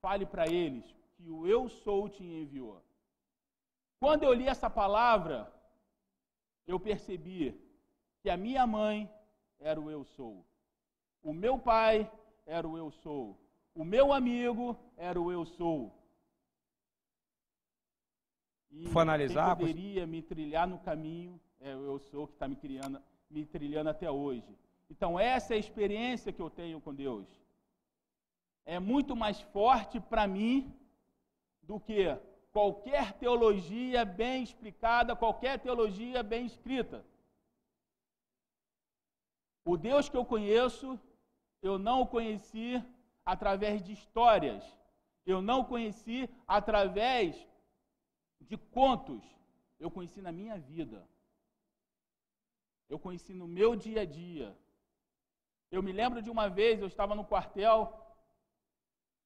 [0.00, 0.84] fale para eles
[1.16, 2.82] que o eu sou te enviou.
[3.98, 5.50] Quando eu li essa palavra,
[6.66, 7.60] eu percebi
[8.20, 9.10] que a minha mãe
[9.58, 10.44] era o eu sou.
[11.22, 12.10] O meu pai
[12.46, 13.38] era o eu sou.
[13.74, 15.92] O meu amigo era o eu sou.
[18.70, 22.56] E For analisar, poderia me trilhar no caminho é o eu sou que está me,
[22.56, 23.00] criando,
[23.30, 24.56] me trilhando até hoje.
[24.90, 27.26] Então, essa é a experiência que eu tenho com Deus.
[28.66, 30.74] É muito mais forte para mim
[31.62, 32.06] do que
[32.54, 37.04] qualquer teologia bem explicada, qualquer teologia bem escrita.
[39.72, 40.88] O Deus que eu conheço
[41.68, 42.70] eu não o conheci
[43.24, 44.62] através de histórias.
[45.24, 47.34] Eu não o conheci através
[48.38, 49.22] de contos.
[49.80, 51.08] Eu conheci na minha vida.
[52.86, 54.54] Eu conheci no meu dia a dia.
[55.70, 57.78] Eu me lembro de uma vez, eu estava no quartel,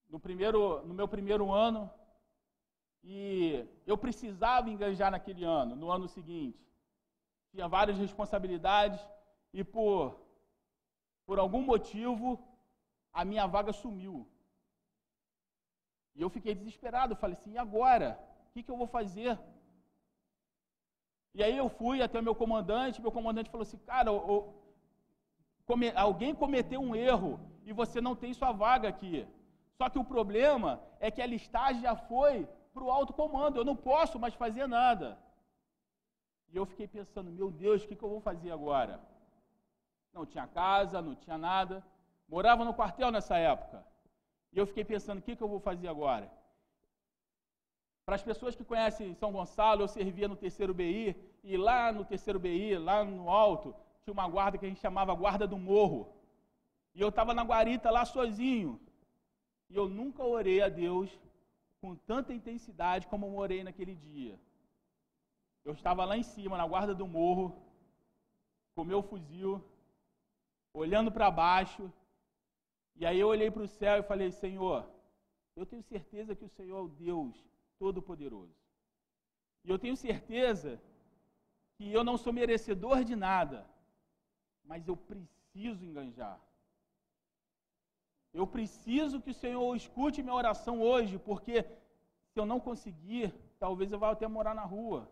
[0.07, 1.91] no, primeiro, no meu primeiro ano,
[3.03, 6.59] e eu precisava engajar naquele ano, no ano seguinte.
[7.51, 8.99] Tinha várias responsabilidades,
[9.53, 10.19] e por
[11.29, 12.27] por algum motivo,
[13.13, 14.15] a minha vaga sumiu.
[16.15, 17.15] E eu fiquei desesperado.
[17.15, 18.07] Falei assim: e agora?
[18.45, 19.37] O que, que eu vou fazer?
[21.35, 22.99] E aí eu fui até o meu comandante.
[22.99, 24.09] Meu comandante falou assim: cara,
[25.95, 29.27] alguém cometeu um erro e você não tem sua vaga aqui.
[29.77, 33.57] Só que o problema é que a listagem já foi para o alto comando.
[33.57, 35.17] Eu não posso mais fazer nada.
[36.51, 38.99] E eu fiquei pensando: meu Deus, o que, que eu vou fazer agora?
[40.13, 41.83] não tinha casa, não tinha nada.
[42.27, 43.85] Morava no quartel nessa época.
[44.51, 46.31] E eu fiquei pensando, o que, que eu vou fazer agora?
[48.05, 52.03] Para as pessoas que conhecem São Gonçalo, eu servia no terceiro BI, e lá no
[52.03, 56.11] terceiro BI, lá no alto, tinha uma guarda que a gente chamava Guarda do Morro.
[56.95, 58.79] E eu estava na guarita lá sozinho.
[59.69, 61.09] E eu nunca orei a Deus
[61.81, 64.39] com tanta intensidade como eu orei naquele dia.
[65.63, 67.47] Eu estava lá em cima, na guarda do morro,
[68.75, 69.63] com meu fuzil,
[70.73, 71.91] olhando para baixo.
[72.95, 74.89] E aí eu olhei para o céu e falei: Senhor,
[75.59, 77.35] Eu tenho certeza que o Senhor é o Deus
[77.77, 78.55] Todo-Poderoso.
[79.65, 80.81] E eu tenho certeza
[81.75, 83.69] que eu não sou merecedor de nada,
[84.63, 86.39] mas eu preciso enganjar.
[88.33, 91.63] Eu preciso que o Senhor escute minha oração hoje, porque
[92.31, 95.09] se eu não conseguir, talvez eu vá até morar na rua.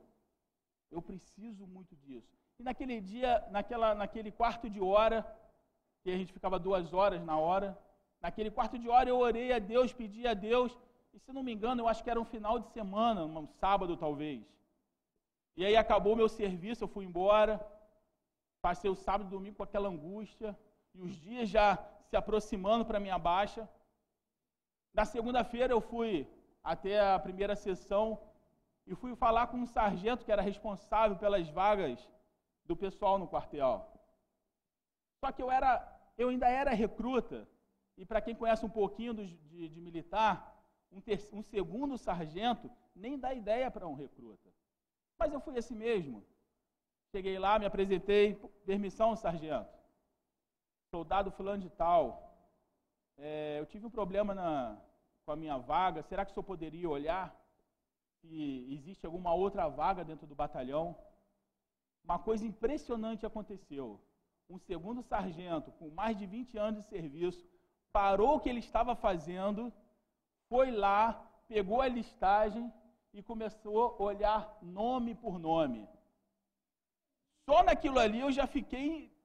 [0.91, 2.32] Eu preciso muito disso.
[2.60, 5.25] E naquele dia, naquela, naquele quarto de hora,
[6.03, 7.77] que a gente ficava duas horas na hora,
[8.21, 10.77] naquele quarto de hora eu orei a Deus, pedi a Deus,
[11.13, 13.97] e se não me engano, eu acho que era um final de semana, um sábado
[13.97, 14.45] talvez.
[15.56, 17.60] E aí acabou meu serviço, eu fui embora,
[18.62, 20.58] passei o sábado e domingo com aquela angústia,
[20.93, 21.77] e os dias já
[22.10, 23.67] se aproximando para minha baixa.
[24.93, 26.28] Na segunda-feira eu fui
[26.63, 28.20] até a primeira sessão
[28.86, 32.00] e fui falar com um sargento que era responsável pelas vagas
[32.65, 33.86] do pessoal no quartel.
[35.20, 35.72] Só que eu era,
[36.17, 37.48] eu ainda era recruta
[37.98, 40.56] e para quem conhece um pouquinho do, de, de, militar,
[40.91, 44.50] um, ter, um segundo sargento nem dá ideia para um recruta.
[45.20, 46.24] Mas eu fui assim mesmo.
[47.12, 49.77] Cheguei lá, me apresentei, permissão, sargento
[50.89, 52.02] soldado fulano de tal,
[53.17, 54.78] é, eu tive um problema na,
[55.26, 57.36] com a minha vaga, será que o senhor poderia olhar
[58.21, 60.95] se existe alguma outra vaga dentro do batalhão?
[62.04, 64.00] Uma coisa impressionante aconteceu.
[64.50, 67.45] Um segundo sargento, com mais de 20 anos de serviço,
[67.91, 69.73] parou o que ele estava fazendo,
[70.47, 71.13] foi lá,
[71.47, 72.71] pegou a listagem
[73.13, 75.88] e começou a olhar nome por nome.
[77.50, 79.16] Só naquilo ali eu já fiquei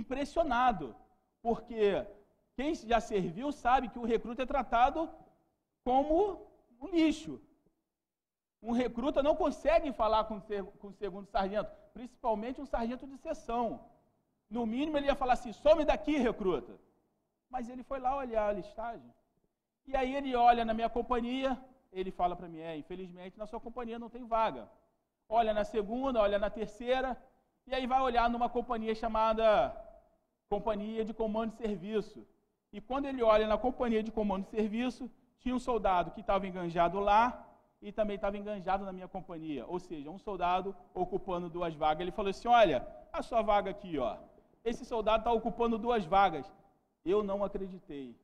[0.00, 0.94] impressionado,
[1.40, 2.06] porque
[2.56, 5.10] quem já serviu sabe que o recruta é tratado
[5.84, 6.46] como
[6.80, 7.40] um lixo.
[8.62, 10.36] Um recruta não consegue falar com,
[10.88, 13.66] o segundo sargento, principalmente um sargento de sessão.
[14.48, 16.72] No mínimo, ele ia falar assim: some daqui, recruta.
[17.48, 19.10] Mas ele foi lá olhar a listagem.
[19.86, 21.58] E aí ele olha na minha companhia,
[21.92, 24.68] ele fala para mim: é, infelizmente na sua companhia não tem vaga.
[25.28, 27.16] Olha na segunda, olha na terceira,
[27.66, 29.74] e aí vai olhar numa companhia chamada
[30.48, 32.26] Companhia de Comando de Serviço.
[32.72, 36.46] E quando ele olha na Companhia de Comando de Serviço, tinha um soldado que estava
[36.46, 37.46] enganjado lá
[37.80, 39.64] e também estava enganjado na minha companhia.
[39.66, 42.00] Ou seja, um soldado ocupando duas vagas.
[42.00, 44.16] Ele falou assim: Olha, a sua vaga aqui, ó.
[44.64, 46.46] Esse soldado está ocupando duas vagas.
[47.04, 48.16] Eu não acreditei.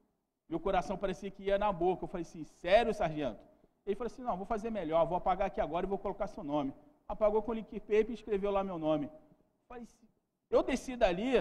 [0.48, 2.04] Meu coração parecia que ia na boca.
[2.04, 3.40] Eu falei assim: Sério, sargento?
[3.86, 5.06] Ele falou assim: Não, vou fazer melhor.
[5.06, 6.74] Vou apagar aqui agora e vou colocar seu nome.
[7.08, 9.10] Apagou com liquid paper e escreveu lá meu nome.
[10.50, 11.34] Eu desci dali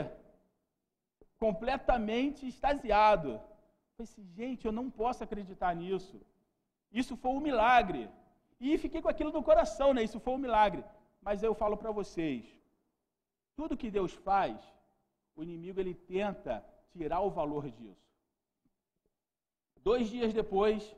[1.38, 3.30] completamente extasiado.
[3.32, 6.22] Eu falei assim, gente, eu não posso acreditar nisso.
[6.92, 8.10] Isso foi um milagre.
[8.60, 10.04] E fiquei com aquilo no coração, né?
[10.04, 10.84] Isso foi um milagre.
[11.22, 12.46] Mas eu falo para vocês,
[13.56, 14.58] tudo que Deus faz,
[15.36, 18.10] o inimigo ele tenta tirar o valor disso.
[19.78, 20.96] Dois dias depois,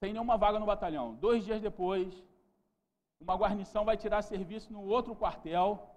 [0.00, 2.10] sem nenhuma vaga no batalhão, dois dias depois,
[3.20, 5.88] uma guarnição vai tirar serviço no outro quartel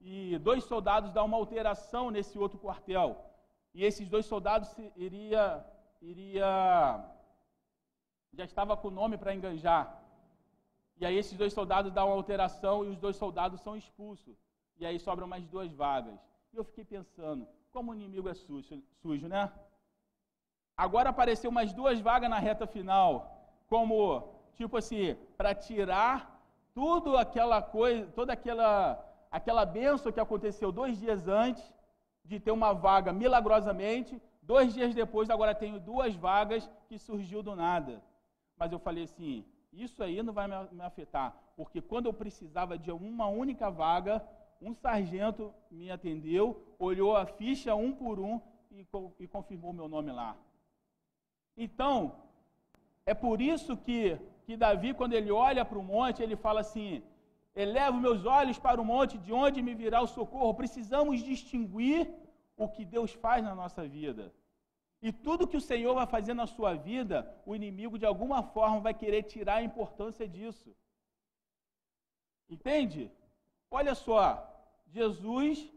[0.00, 3.24] e dois soldados dão uma alteração nesse outro quartel.
[3.72, 5.64] E esses dois soldados iria,
[6.02, 7.04] iria
[8.32, 10.02] já estava com o nome para enganjar.
[10.96, 14.36] E aí esses dois soldados dão uma alteração e os dois soldados são expulsos.
[14.76, 16.18] E aí sobram mais duas vagas.
[16.52, 19.52] E eu fiquei pensando, como o inimigo é sujo, sujo né?
[20.76, 23.10] Agora apareceu mais duas vagas na reta final,
[23.68, 26.33] como tipo assim, para tirar
[26.74, 31.62] tudo aquela coisa, toda aquela aquela benção que aconteceu dois dias antes
[32.24, 37.56] de ter uma vaga milagrosamente, dois dias depois agora tenho duas vagas que surgiu do
[37.56, 38.00] nada.
[38.56, 42.92] Mas eu falei assim, isso aí não vai me afetar, porque quando eu precisava de
[42.92, 44.24] uma única vaga,
[44.62, 48.86] um sargento me atendeu, olhou a ficha um por um e,
[49.18, 50.36] e confirmou meu nome lá.
[51.56, 52.16] Então,
[53.04, 57.02] é por isso que, que Davi, quando ele olha para o monte, ele fala assim:
[57.64, 60.58] Elevo meus olhos para o monte, de onde me virá o socorro.
[60.62, 62.00] Precisamos distinguir
[62.56, 64.24] o que Deus faz na nossa vida.
[65.06, 67.16] E tudo que o Senhor vai fazer na sua vida,
[67.48, 70.70] o inimigo de alguma forma vai querer tirar a importância disso.
[72.48, 73.02] Entende?
[73.70, 74.24] Olha só,
[74.96, 75.70] Jesus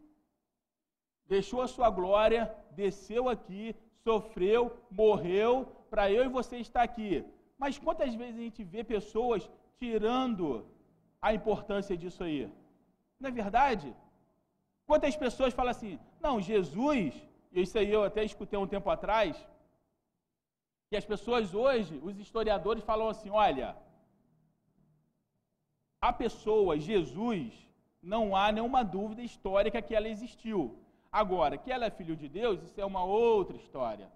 [1.25, 2.41] deixou a sua glória,
[2.71, 5.51] desceu aqui, sofreu, morreu
[5.89, 7.25] para eu e você estar aqui.
[7.57, 9.49] Mas quantas vezes a gente vê pessoas
[9.79, 10.65] tirando
[11.21, 12.51] a importância disso aí.
[13.19, 13.95] Não é verdade?
[14.85, 17.13] Quantas pessoas falam assim, não, Jesus,
[17.51, 19.35] e isso aí eu até escutei um tempo atrás,
[20.89, 23.75] que as pessoas hoje, os historiadores falam assim, olha,
[25.99, 27.51] a pessoa, Jesus,
[28.01, 30.77] não há nenhuma dúvida histórica que ela existiu.
[31.11, 34.09] Agora, que ela é filho de Deus, isso é uma outra história.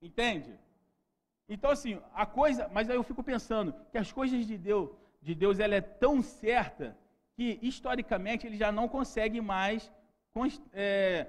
[0.00, 0.58] Entende?
[1.48, 2.68] Então, assim, a coisa.
[2.72, 4.90] Mas aí eu fico pensando que as coisas de Deus,
[5.20, 6.96] de Deus ela é tão certa
[7.34, 9.92] que, historicamente, ele já não consegue mais
[10.72, 11.28] é,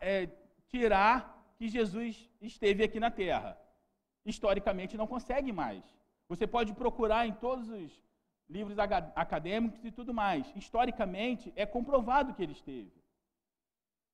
[0.00, 0.28] é,
[0.68, 3.58] tirar que Jesus esteve aqui na terra.
[4.24, 5.82] Historicamente, não consegue mais.
[6.28, 7.90] Você pode procurar em todos os
[8.48, 10.50] livros acadêmicos e tudo mais.
[10.54, 12.92] Historicamente, é comprovado que ele esteve.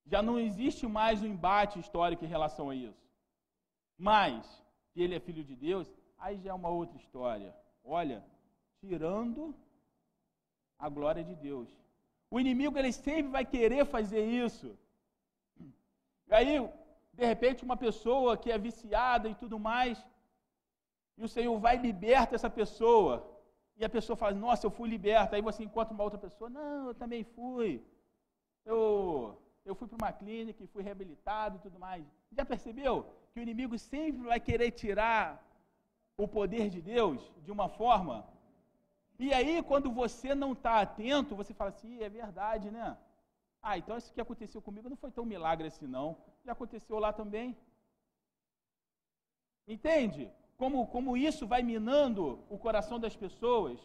[0.05, 3.07] Já não existe mais um embate histórico em relação a isso.
[3.97, 4.58] Mas,
[4.91, 5.87] que ele é filho de Deus,
[6.17, 7.55] aí já é uma outra história.
[7.83, 8.23] Olha,
[8.79, 9.55] tirando
[10.77, 11.69] a glória de Deus.
[12.31, 14.77] O inimigo, ele sempre vai querer fazer isso.
[16.27, 16.69] E aí,
[17.13, 19.97] de repente, uma pessoa que é viciada e tudo mais,
[21.17, 23.13] e o Senhor vai e liberta essa pessoa.
[23.75, 25.35] E a pessoa fala, nossa, eu fui liberta.
[25.35, 27.83] Aí você encontra uma outra pessoa, não, eu também fui.
[28.65, 32.05] Eu, eu fui para uma clínica e fui reabilitado e tudo mais.
[32.31, 35.23] Já percebeu que o inimigo sempre vai querer tirar
[36.17, 38.27] o poder de Deus de uma forma?
[39.17, 42.97] E aí, quando você não está atento, você fala assim, é verdade, né?
[43.61, 46.17] Ah, então isso que aconteceu comigo não foi tão milagre assim, não.
[46.45, 47.57] Já aconteceu lá também.
[49.67, 50.31] Entende?
[50.59, 53.79] como, como isso vai minando o coração das pessoas.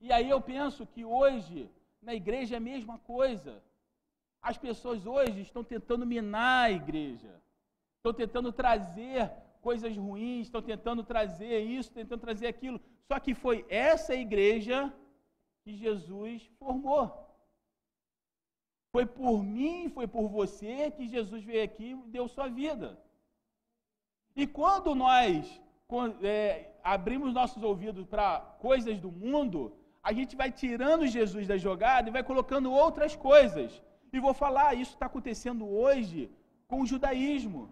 [0.00, 1.70] E aí eu penso que hoje,
[2.02, 3.62] na igreja, é a mesma coisa.
[4.42, 7.40] As pessoas hoje estão tentando minar a igreja,
[7.98, 9.30] estão tentando trazer
[9.60, 12.80] coisas ruins, estão tentando trazer isso, tentando trazer aquilo.
[13.06, 14.92] Só que foi essa igreja
[15.62, 17.04] que Jesus formou.
[18.92, 22.98] Foi por mim, foi por você que Jesus veio aqui e deu sua vida.
[24.34, 25.60] E quando nós
[26.22, 32.08] é, abrimos nossos ouvidos para coisas do mundo, a gente vai tirando Jesus da jogada
[32.08, 33.80] e vai colocando outras coisas.
[34.12, 36.30] E vou falar, isso está acontecendo hoje
[36.66, 37.62] com o judaísmo.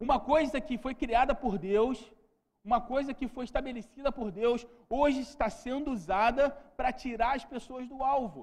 [0.00, 1.98] Uma coisa que foi criada por Deus,
[2.64, 7.88] uma coisa que foi estabelecida por Deus, hoje está sendo usada para tirar as pessoas
[7.88, 8.42] do alvo.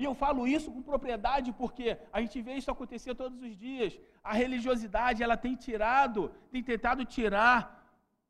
[0.00, 3.98] E eu falo isso com propriedade porque a gente vê isso acontecer todos os dias.
[4.24, 7.58] A religiosidade, ela tem tirado, tem tentado tirar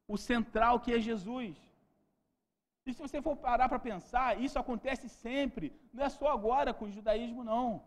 [0.08, 1.56] o central que é Jesus.
[2.86, 6.86] E se você for parar para pensar, isso acontece sempre, não é só agora com
[6.86, 7.82] o judaísmo, não.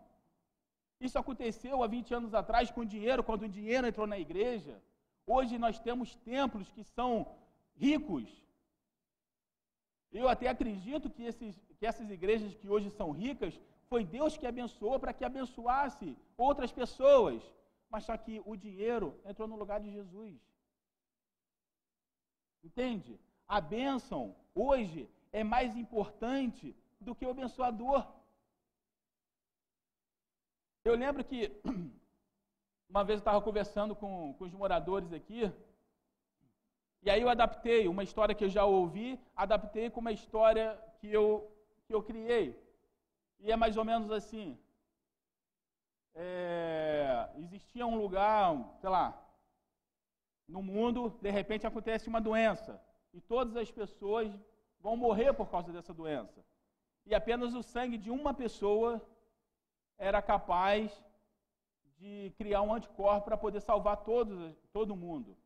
[1.00, 4.80] Isso aconteceu há 20 anos atrás com o dinheiro, quando o dinheiro entrou na igreja.
[5.26, 7.26] Hoje nós temos templos que são
[7.74, 8.28] ricos.
[10.12, 14.46] Eu até acredito que, esses, que essas igrejas que hoje são ricas foi Deus que
[14.46, 17.42] abençoou para que abençoasse outras pessoas.
[17.90, 20.40] Mas só que o dinheiro entrou no lugar de Jesus.
[22.62, 23.20] Entende?
[23.46, 28.06] A bênção hoje é mais importante do que o abençoador.
[30.84, 31.50] Eu lembro que
[32.88, 35.52] uma vez eu estava conversando com, com os moradores aqui,
[37.02, 41.08] e aí eu adaptei uma história que eu já ouvi, adaptei com uma história que
[41.12, 41.50] eu,
[41.86, 42.58] que eu criei.
[43.40, 44.58] E é mais ou menos assim.
[46.14, 49.20] É, existia um lugar, sei lá,
[50.48, 52.80] no mundo, de repente acontece uma doença.
[53.16, 54.30] E todas as pessoas
[54.80, 56.44] vão morrer por causa dessa doença.
[57.06, 58.90] E apenas o sangue de uma pessoa
[59.96, 60.92] era capaz
[61.98, 64.36] de criar um anticorpo para poder salvar todos,
[64.72, 65.36] todo mundo.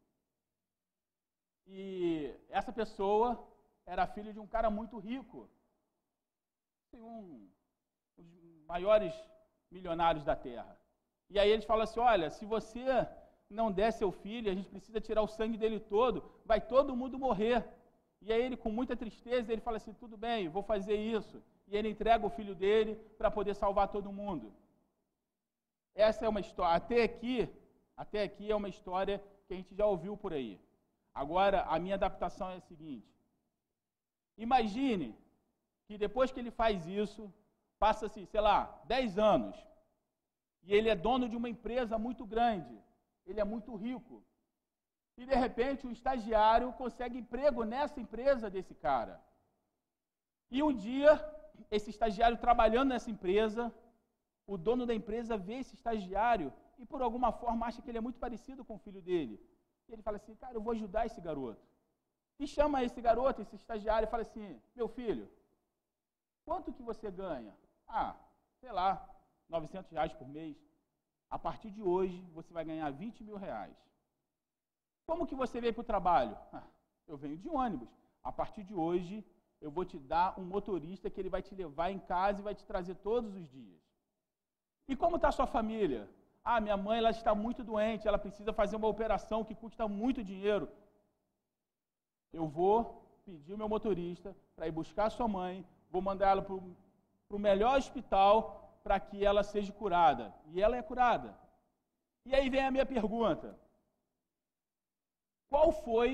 [1.66, 3.28] E essa pessoa
[3.84, 5.48] era filha de um cara muito rico.
[6.94, 7.50] Um,
[8.16, 8.26] os
[8.66, 9.14] maiores
[9.70, 10.74] milionários da terra.
[11.28, 12.82] E aí eles falam assim: olha, se você
[13.48, 17.18] não der seu filho, a gente precisa tirar o sangue dele todo, vai todo mundo
[17.18, 17.64] morrer.
[18.20, 21.42] E aí ele, com muita tristeza, ele fala assim: tudo bem, vou fazer isso.
[21.66, 24.52] E ele entrega o filho dele para poder salvar todo mundo.
[25.94, 26.76] Essa é uma história.
[26.76, 27.48] Até aqui,
[27.96, 30.60] até aqui é uma história que a gente já ouviu por aí.
[31.14, 33.08] Agora, a minha adaptação é a seguinte:
[34.36, 35.14] imagine
[35.86, 37.32] que depois que ele faz isso,
[37.78, 39.56] Passa-se, sei lá, 10 anos.
[40.64, 42.76] E ele é dono de uma empresa muito grande.
[43.28, 44.16] Ele é muito rico.
[45.20, 49.16] E de repente o estagiário consegue emprego nessa empresa desse cara.
[50.50, 51.12] E um dia,
[51.70, 53.72] esse estagiário trabalhando nessa empresa,
[54.46, 58.06] o dono da empresa vê esse estagiário e por alguma forma acha que ele é
[58.06, 59.36] muito parecido com o filho dele.
[59.88, 61.66] E ele fala assim: Cara, eu vou ajudar esse garoto.
[62.38, 65.28] E chama esse garoto, esse estagiário, e fala assim: Meu filho,
[66.44, 67.54] quanto que você ganha?
[67.86, 68.14] Ah,
[68.60, 68.90] sei lá,
[69.48, 70.56] 900 reais por mês.
[71.30, 73.76] A partir de hoje, você vai ganhar 20 mil reais.
[75.06, 76.36] Como que você veio para o trabalho?
[76.52, 76.66] Ah,
[77.06, 77.88] eu venho de ônibus.
[78.22, 79.24] A partir de hoje,
[79.60, 82.54] eu vou te dar um motorista que ele vai te levar em casa e vai
[82.54, 83.80] te trazer todos os dias.
[84.86, 86.08] E como está sua família?
[86.44, 90.24] Ah, minha mãe ela está muito doente, ela precisa fazer uma operação que custa muito
[90.24, 90.68] dinheiro.
[92.32, 92.76] Eu vou
[93.24, 97.76] pedir o meu motorista para ir buscar sua mãe, vou mandar ela para o melhor
[97.76, 100.26] hospital para que ela seja curada.
[100.52, 101.30] E ela é curada.
[102.28, 103.48] E aí vem a minha pergunta:
[105.50, 106.10] qual foi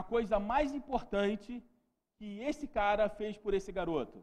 [0.00, 1.52] a coisa mais importante
[2.18, 4.18] que esse cara fez por esse garoto?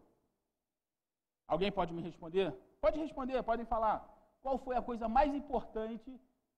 [1.53, 2.47] Alguém pode me responder?
[2.83, 3.97] Pode responder, podem falar.
[4.43, 6.09] Qual foi a coisa mais importante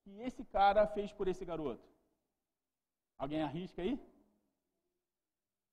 [0.04, 1.88] que esse cara fez por esse garoto?
[3.18, 3.94] Alguém arrisca aí?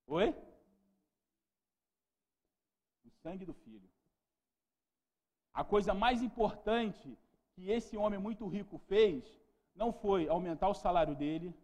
[0.06, 0.28] Oi?
[3.06, 3.91] O sangue do filho.
[5.54, 7.18] A coisa mais importante
[7.54, 9.22] que esse homem muito rico fez
[9.74, 11.54] não foi aumentar o salário dele,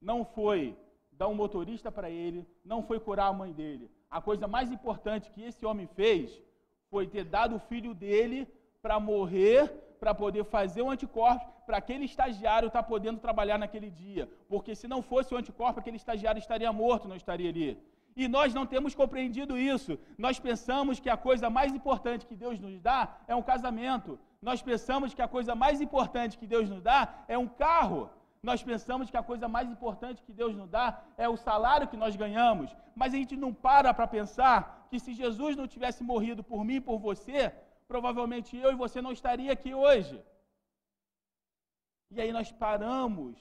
[0.00, 0.76] não foi
[1.12, 3.90] dar um motorista para ele, não foi curar a mãe dele.
[4.10, 6.40] A coisa mais importante que esse homem fez
[6.90, 8.46] foi ter dado o filho dele
[8.80, 9.68] para morrer,
[9.98, 14.30] para poder fazer o anticorpo, para aquele estagiário estar tá podendo trabalhar naquele dia.
[14.48, 17.76] Porque se não fosse o anticorpo, aquele estagiário estaria morto, não estaria ali.
[18.16, 19.98] E nós não temos compreendido isso.
[20.16, 24.18] Nós pensamos que a coisa mais importante que Deus nos dá é um casamento.
[24.40, 28.08] Nós pensamos que a coisa mais importante que Deus nos dá é um carro.
[28.42, 30.86] Nós pensamos que a coisa mais importante que Deus nos dá
[31.18, 35.12] é o salário que nós ganhamos, mas a gente não para para pensar que se
[35.12, 37.52] Jesus não tivesse morrido por mim e por você,
[37.88, 40.22] provavelmente eu e você não estaria aqui hoje.
[42.10, 43.36] E aí nós paramos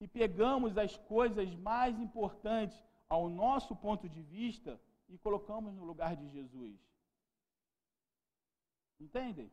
[0.00, 2.76] e pegamos as coisas mais importantes
[3.08, 6.78] ao nosso ponto de vista e colocamos no lugar de Jesus.
[8.98, 9.50] Entendem?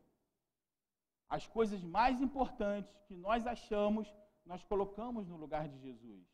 [1.28, 4.12] As coisas mais importantes que nós achamos
[4.44, 6.24] nós colocamos no lugar de Jesus.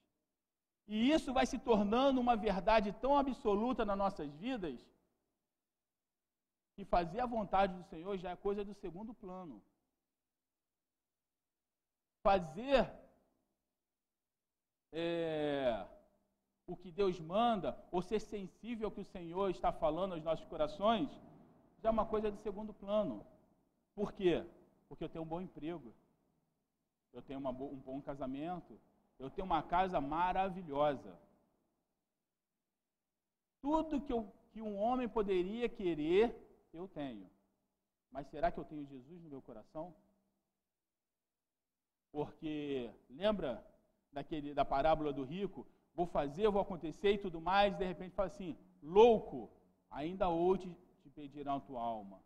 [0.86, 4.80] E isso vai se tornando uma verdade tão absoluta nas nossas vidas,
[6.74, 9.62] que fazer a vontade do Senhor já é coisa do segundo plano.
[12.22, 12.90] Fazer
[14.92, 15.86] é,
[16.68, 20.46] o que Deus manda, ou ser sensível ao que o Senhor está falando aos nossos
[20.46, 21.10] corações,
[21.82, 23.26] já é uma coisa de segundo plano.
[23.96, 24.44] Por quê?
[24.88, 25.92] Porque eu tenho um bom emprego
[27.12, 28.78] eu tenho uma, um bom casamento,
[29.18, 31.18] eu tenho uma casa maravilhosa.
[33.60, 36.24] Tudo que, eu, que um homem poderia querer,
[36.72, 37.28] eu tenho.
[38.10, 39.94] Mas será que eu tenho Jesus no meu coração?
[42.12, 43.64] Porque lembra
[44.12, 45.66] daquele da parábola do rico?
[45.98, 49.50] Vou fazer, vou acontecer e tudo mais, e de repente fala assim: louco,
[49.90, 50.68] ainda hoje
[51.02, 52.18] te pedirão a tua alma.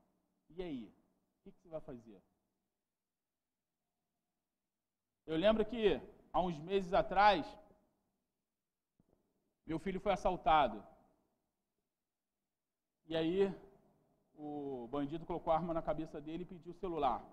[0.50, 0.84] E aí?
[0.84, 2.20] O que, que você vai fazer?
[5.26, 5.98] Eu lembro que
[6.30, 7.46] há uns meses atrás,
[9.66, 10.84] meu filho foi assaltado.
[13.06, 13.50] E aí,
[14.34, 17.24] o bandido colocou a arma na cabeça dele e pediu o celular.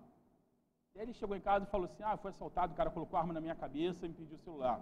[0.94, 3.18] E aí ele chegou em casa e falou assim: Ah, foi assaltado, o cara colocou
[3.18, 4.80] a arma na minha cabeça e me pediu o celular.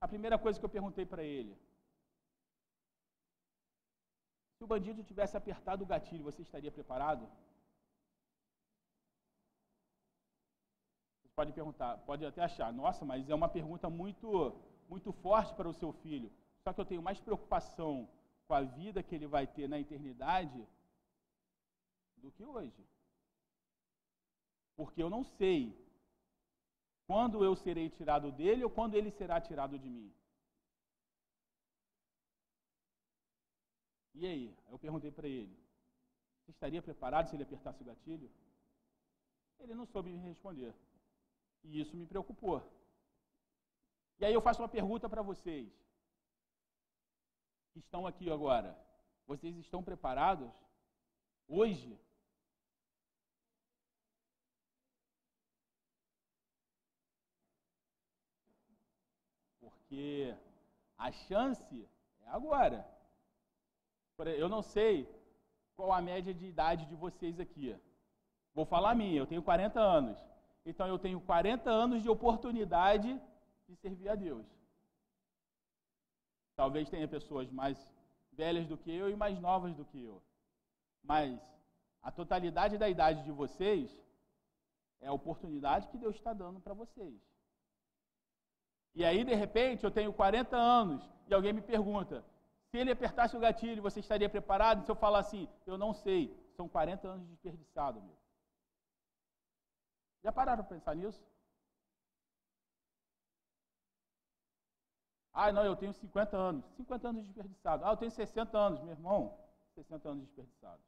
[0.00, 1.56] A primeira coisa que eu perguntei para ele:
[4.56, 7.26] Se o bandido tivesse apertado o gatilho, você estaria preparado?
[11.36, 14.56] pode perguntar, pode até achar, nossa, mas é uma pergunta muito,
[14.88, 16.32] muito forte para o seu filho.
[16.64, 18.08] Só que eu tenho mais preocupação
[18.48, 20.66] com a vida que ele vai ter na eternidade
[22.16, 22.82] do que hoje.
[24.76, 25.76] Porque eu não sei
[27.06, 30.12] quando eu serei tirado dele ou quando ele será tirado de mim.
[34.14, 34.56] E aí?
[34.68, 35.56] Eu perguntei para ele:
[36.40, 38.30] Você estaria preparado se ele apertasse o gatilho?
[39.60, 40.74] Ele não soube me responder.
[41.62, 42.62] E isso me preocupou.
[44.18, 45.70] E aí eu faço uma pergunta para vocês
[47.72, 48.76] que estão aqui agora.
[49.26, 50.52] Vocês estão preparados
[51.46, 51.98] hoje?
[59.88, 60.34] Porque
[60.98, 61.88] a chance
[62.24, 62.84] é agora.
[64.18, 65.08] Eu não sei
[65.76, 67.78] qual a média de idade de vocês aqui.
[68.52, 70.18] Vou falar a minha, eu tenho 40 anos.
[70.64, 73.20] Então eu tenho 40 anos de oportunidade
[73.68, 74.44] de servir a Deus.
[76.56, 77.78] Talvez tenha pessoas mais
[78.32, 80.20] velhas do que eu e mais novas do que eu.
[81.02, 81.38] Mas
[82.02, 83.88] a totalidade da idade de vocês
[85.00, 87.20] é a oportunidade que Deus está dando para vocês.
[88.96, 92.24] E aí, de repente, eu tenho 40 anos e alguém me pergunta:
[92.70, 94.82] se ele apertasse o gatilho, você estaria preparado?
[94.84, 98.16] Se eu falar assim, eu não sei, são 40 anos desperdiçados, meu.
[100.24, 101.22] Já pararam para pensar nisso?
[105.32, 106.64] Ah, não, eu tenho 50 anos.
[106.76, 107.86] 50 anos desperdiçados.
[107.86, 109.38] Ah, eu tenho 60 anos, meu irmão.
[109.74, 110.86] 60 anos desperdiçados.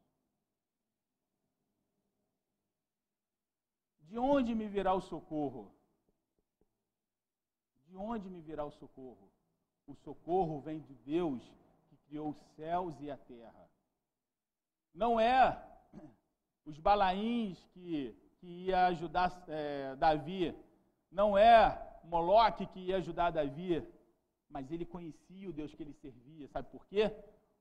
[4.00, 5.77] De onde me virá o socorro?
[7.88, 9.30] De onde me virá o socorro?
[9.86, 11.42] O socorro vem de Deus
[11.88, 13.68] que criou os céus e a terra.
[14.94, 15.60] Não é
[16.66, 20.54] os balaíns que, que ia ajudar é, Davi,
[21.10, 23.86] não é Moloque que ia ajudar Davi,
[24.48, 26.48] mas ele conhecia o Deus que ele servia.
[26.48, 27.14] Sabe por quê?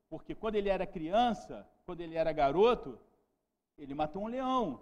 [0.09, 2.99] Porque quando ele era criança, quando ele era garoto,
[3.77, 4.81] ele matou um leão.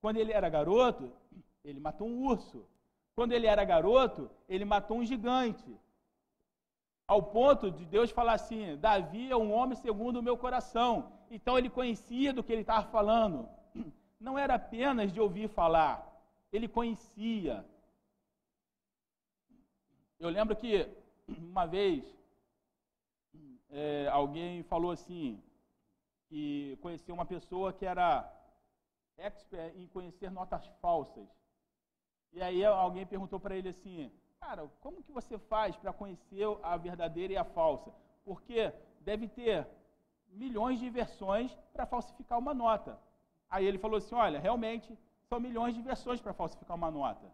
[0.00, 1.12] Quando ele era garoto,
[1.64, 2.66] ele matou um urso.
[3.18, 5.68] Quando ele era garoto, ele matou um gigante.
[7.04, 10.90] Ao ponto de Deus falar assim: Davi é um homem segundo o meu coração.
[11.28, 13.48] Então ele conhecia do que ele estava falando.
[14.20, 15.96] Não era apenas de ouvir falar,
[16.52, 17.66] ele conhecia.
[20.20, 20.88] Eu lembro que
[21.26, 22.04] uma vez
[23.68, 25.42] é, alguém falou assim,
[26.28, 28.32] que conheceu uma pessoa que era
[29.16, 31.37] expert em conhecer notas falsas.
[32.32, 36.76] E aí alguém perguntou para ele assim, cara, como que você faz para conhecer a
[36.76, 37.92] verdadeira e a falsa?
[38.24, 39.66] Porque deve ter
[40.28, 42.98] milhões de versões para falsificar uma nota.
[43.48, 44.96] Aí ele falou assim, olha, realmente
[45.28, 47.32] são milhões de versões para falsificar uma nota.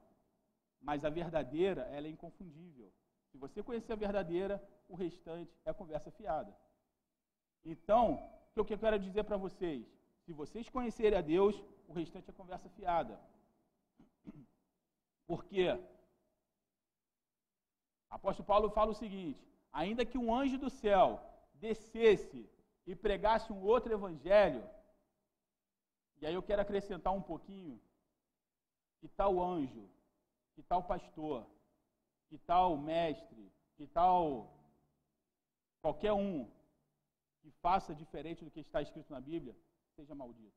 [0.81, 2.93] Mas a verdadeira, ela é inconfundível.
[3.31, 6.55] Se você conhecer a verdadeira, o restante é conversa fiada.
[7.65, 8.23] Então,
[8.55, 9.85] o que eu quero dizer para vocês?
[10.25, 13.19] Se vocês conhecerem a Deus, o restante é conversa fiada.
[15.27, 15.69] Porque
[18.11, 21.21] apóstolo Paulo fala o seguinte: ainda que um anjo do céu
[21.55, 22.49] descesse
[22.87, 24.63] e pregasse um outro evangelho,
[26.21, 27.81] e aí eu quero acrescentar um pouquinho,
[29.01, 29.89] que tal anjo,
[30.55, 31.47] que tal pastor,
[32.29, 34.53] que tal mestre, que tal
[35.81, 36.51] qualquer um
[37.41, 39.55] que faça diferente do que está escrito na Bíblia,
[39.95, 40.57] seja maldito.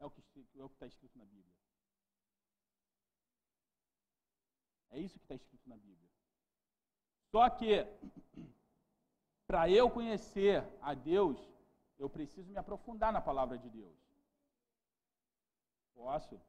[0.00, 0.22] É o que,
[0.56, 1.59] é o que está escrito na Bíblia.
[4.90, 6.08] É isso que está escrito na Bíblia.
[7.30, 7.86] Só que,
[9.46, 11.38] para eu conhecer a Deus,
[11.98, 13.96] eu preciso me aprofundar na palavra de Deus.
[15.94, 16.40] Posso?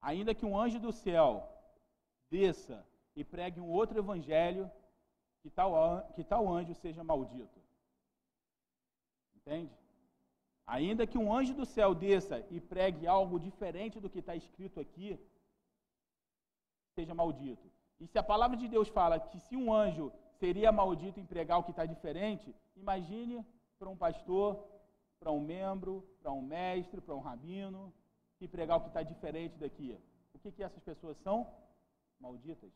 [0.00, 1.48] Ainda que um anjo do céu
[2.28, 4.70] desça e pregue um outro evangelho,
[5.40, 5.72] que tal,
[6.14, 7.60] que tal anjo seja maldito.
[9.36, 9.72] Entende?
[10.66, 14.80] Ainda que um anjo do céu desça e pregue algo diferente do que está escrito
[14.80, 15.18] aqui,
[16.94, 17.70] seja maldito.
[18.00, 21.58] E se a palavra de Deus fala que se um anjo seria maldito em pregar
[21.58, 23.46] o que está diferente, imagine
[23.78, 24.64] para um pastor,
[25.18, 27.92] para um membro, para um mestre, para um rabino,
[28.38, 29.96] que pregar o que está diferente daqui.
[30.34, 31.46] O que, que essas pessoas são?
[32.18, 32.72] Malditas.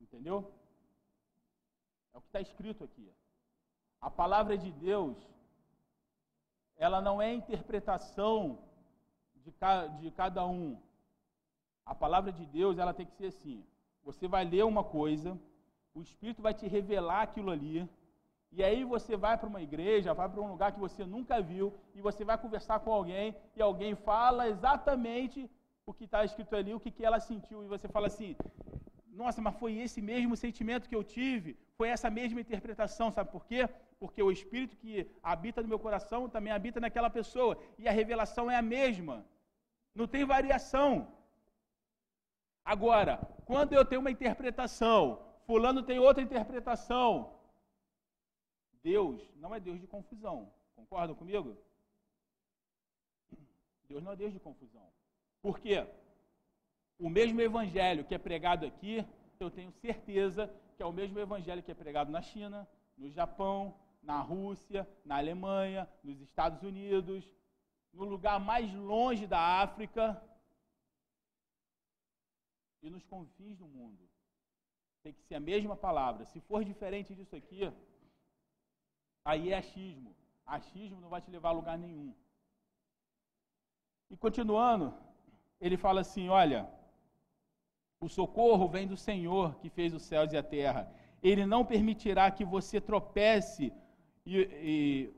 [0.00, 0.52] Entendeu?
[2.12, 3.10] É o que está escrito aqui.
[4.00, 5.16] A palavra de Deus,
[6.76, 8.58] ela não é interpretação
[9.36, 10.78] de, ca, de cada um.
[11.84, 13.64] A palavra de Deus, ela tem que ser assim.
[14.04, 15.38] Você vai ler uma coisa,
[15.94, 17.88] o Espírito vai te revelar aquilo ali,
[18.50, 21.72] e aí você vai para uma igreja, vai para um lugar que você nunca viu,
[21.94, 25.50] e você vai conversar com alguém, e alguém fala exatamente
[25.86, 28.36] o que está escrito ali, o que, que ela sentiu, e você fala assim:
[29.12, 33.44] nossa, mas foi esse mesmo sentimento que eu tive, foi essa mesma interpretação, sabe por
[33.44, 33.68] quê?
[33.98, 38.50] Porque o Espírito que habita no meu coração também habita naquela pessoa, e a revelação
[38.50, 39.24] é a mesma,
[39.94, 41.06] não tem variação.
[42.64, 47.38] Agora, quando eu tenho uma interpretação, Fulano tem outra interpretação,
[48.82, 51.56] Deus não é Deus de confusão, concordam comigo?
[53.88, 54.88] Deus não é Deus de confusão.
[55.40, 55.86] Por quê?
[57.02, 59.04] o mesmo evangelho que é pregado aqui,
[59.40, 63.74] eu tenho certeza que é o mesmo evangelho que é pregado na China, no Japão,
[64.00, 67.24] na Rússia, na Alemanha, nos Estados Unidos,
[67.92, 70.22] no lugar mais longe da África
[72.82, 74.02] e nos confins do mundo.
[75.02, 76.24] Tem que ser a mesma palavra.
[76.24, 77.72] Se for diferente disso aqui,
[79.24, 80.14] aí é achismo.
[80.44, 82.14] Achismo não vai te levar a lugar nenhum.
[84.10, 84.94] E continuando,
[85.60, 86.68] ele fala assim: olha,
[88.00, 90.92] o socorro vem do Senhor que fez os céus e a terra.
[91.22, 93.72] Ele não permitirá que você tropece
[94.26, 94.36] e,
[94.70, 95.14] e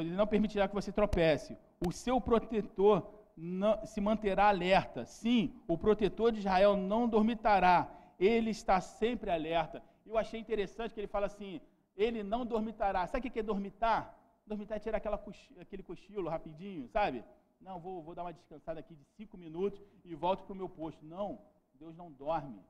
[0.00, 1.56] ele não permitirá que você tropece.
[1.86, 5.04] O seu protetor não, se manterá alerta.
[5.04, 7.90] Sim, o protetor de Israel não dormitará.
[8.18, 9.82] Ele está sempre alerta.
[10.06, 11.60] Eu achei interessante que ele fala assim:
[11.96, 13.06] ele não dormitará.
[13.06, 14.18] Sabe o que é dormitar?
[14.46, 15.22] Dormitar é tirar aquela,
[15.60, 17.24] aquele cochilo rapidinho, sabe?
[17.60, 20.68] Não, vou, vou dar uma descansada aqui de cinco minutos e volto para o meu
[20.68, 21.04] posto.
[21.04, 21.40] Não,
[21.74, 22.60] Deus não dorme.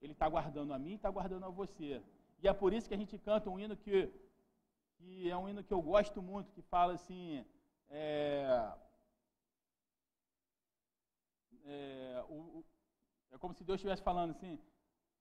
[0.00, 2.00] Ele está guardando a mim e está guardando a você.
[2.40, 4.08] E é por isso que a gente canta um hino que,
[4.96, 7.44] que é um hino que eu gosto muito, que fala assim:
[7.90, 8.72] é,
[11.64, 12.64] é, o,
[13.30, 14.58] é como se Deus estivesse falando assim: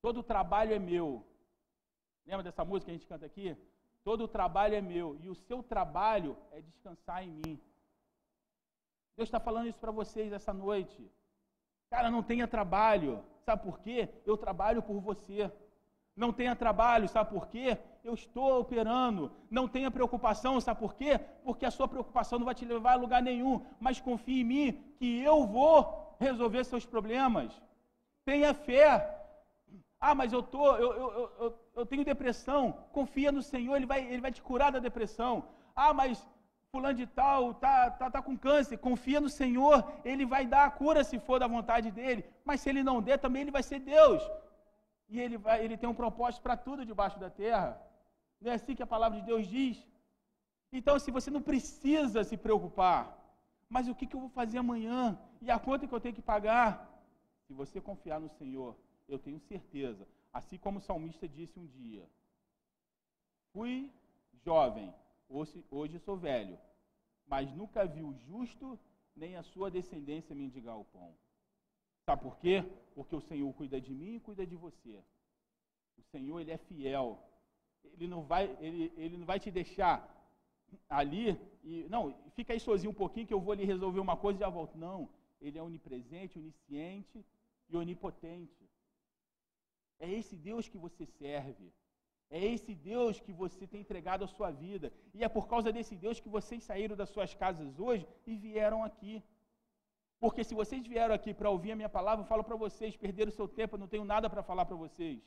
[0.01, 1.25] todo o trabalho é meu.
[2.25, 3.55] Lembra dessa música que a gente canta aqui?
[4.03, 7.61] Todo o trabalho é meu e o seu trabalho é descansar em mim.
[9.15, 11.11] Deus está falando isso para vocês essa noite.
[11.89, 13.23] Cara, não tenha trabalho.
[13.45, 14.09] Sabe por quê?
[14.25, 15.51] Eu trabalho por você.
[16.15, 17.77] Não tenha trabalho, sabe por quê?
[18.07, 19.29] Eu estou operando.
[19.57, 21.19] Não tenha preocupação, sabe por quê?
[21.43, 23.55] Porque a sua preocupação não vai te levar a lugar nenhum.
[23.85, 25.75] Mas confie em mim que eu vou
[26.17, 27.51] resolver seus problemas.
[28.23, 28.89] Tenha fé.
[29.99, 32.61] Ah, mas eu, tô, eu, eu, eu, eu tenho depressão.
[32.93, 35.43] Confia no Senhor, Ele vai, Ele vai te curar da depressão.
[35.75, 36.25] Ah, mas
[36.71, 38.77] fulano de tal está tá, tá com câncer.
[38.77, 42.23] Confia no Senhor, Ele vai dar a cura se for da vontade dEle.
[42.45, 44.23] Mas se Ele não der, também Ele vai ser Deus.
[45.09, 47.85] E Ele, vai, ele tem um propósito para tudo debaixo da terra.
[48.39, 49.85] Não é assim que a palavra de Deus diz?
[50.71, 53.01] Então, se você não precisa se preocupar,
[53.69, 55.17] mas o que, que eu vou fazer amanhã?
[55.41, 56.69] E a conta que eu tenho que pagar?
[57.45, 58.75] Se você confiar no Senhor,
[59.07, 60.07] eu tenho certeza.
[60.33, 62.05] Assim como o salmista disse um dia:
[63.53, 63.91] Fui
[64.45, 64.93] jovem,
[65.29, 66.57] hoje, hoje sou velho,
[67.25, 68.79] mas nunca vi o justo
[69.15, 71.13] nem a sua descendência mendigar o pão.
[72.05, 72.63] Sabe por quê?
[72.93, 75.03] Porque o Senhor cuida de mim e cuida de você.
[75.97, 77.19] O Senhor, Ele é fiel.
[77.83, 79.95] Ele não vai, ele, ele não vai te deixar
[80.89, 84.37] ali e, não, fica aí sozinho um pouquinho que eu vou ali resolver uma coisa
[84.37, 84.77] e já volto.
[84.77, 85.09] Não,
[85.41, 87.25] Ele é onipresente, onisciente
[87.69, 88.63] e onipotente.
[89.99, 91.67] É esse Deus que você serve.
[92.29, 94.91] É esse Deus que você tem entregado a sua vida.
[95.13, 98.83] E é por causa desse Deus que vocês saíram das suas casas hoje e vieram
[98.83, 99.23] aqui.
[100.19, 103.29] Porque se vocês vieram aqui para ouvir a minha palavra, eu falo para vocês, perderam
[103.29, 105.21] o seu tempo, eu não tenho nada para falar para vocês,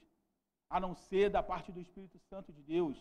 [0.70, 2.96] a não ser da parte do Espírito Santo de Deus.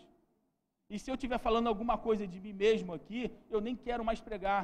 [0.89, 4.19] E se eu estiver falando alguma coisa de mim mesmo aqui, eu nem quero mais
[4.19, 4.63] pregar,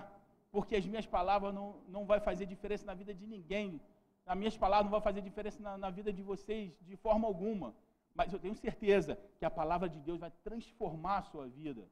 [0.52, 3.80] porque as minhas palavras não, não vai fazer diferença na vida de ninguém.
[4.26, 7.76] As minhas palavras não vão fazer diferença na, na vida de vocês de forma alguma.
[8.16, 11.84] Mas eu tenho certeza que a palavra de Deus vai transformar a sua vida.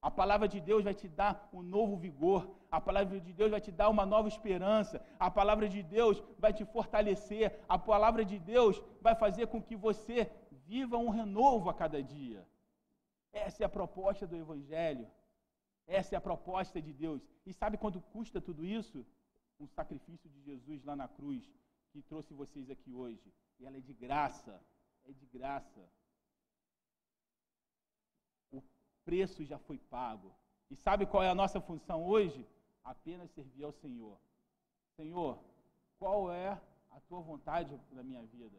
[0.00, 2.46] A palavra de Deus vai te dar um novo vigor.
[2.70, 5.02] A palavra de Deus vai te dar uma nova esperança.
[5.18, 7.58] A palavra de Deus vai te fortalecer.
[7.66, 10.30] A palavra de Deus vai fazer com que você
[10.74, 12.40] viva um renovo a cada dia.
[13.44, 15.06] Essa é a proposta do Evangelho.
[15.98, 17.20] Essa é a proposta de Deus.
[17.48, 18.98] E sabe quanto custa tudo isso?
[19.64, 21.44] Um sacrifício de Jesus lá na cruz,
[21.90, 23.28] que trouxe vocês aqui hoje.
[23.58, 24.54] E ela é de graça.
[25.08, 25.82] É de graça
[29.04, 30.34] preço já foi pago.
[30.70, 32.46] E sabe qual é a nossa função hoje?
[32.82, 34.18] Apenas servir ao Senhor.
[34.96, 35.38] Senhor,
[35.98, 36.48] qual é
[36.90, 38.58] a tua vontade na minha vida?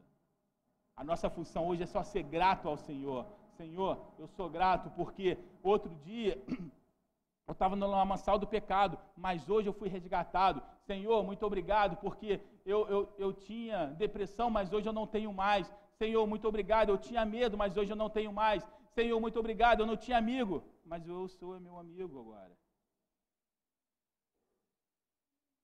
[0.95, 3.25] A nossa função hoje é só ser grato ao Senhor.
[3.57, 6.41] Senhor, eu sou grato porque outro dia
[7.47, 10.61] eu estava no lamaçal do pecado, mas hoje eu fui resgatado.
[10.85, 15.71] Senhor, muito obrigado porque eu, eu, eu tinha depressão, mas hoje eu não tenho mais.
[15.97, 16.89] Senhor, muito obrigado.
[16.89, 18.65] Eu tinha medo, mas hoje eu não tenho mais.
[18.93, 22.55] Senhor, muito obrigado, eu não tinha amigo, mas eu sou meu amigo agora.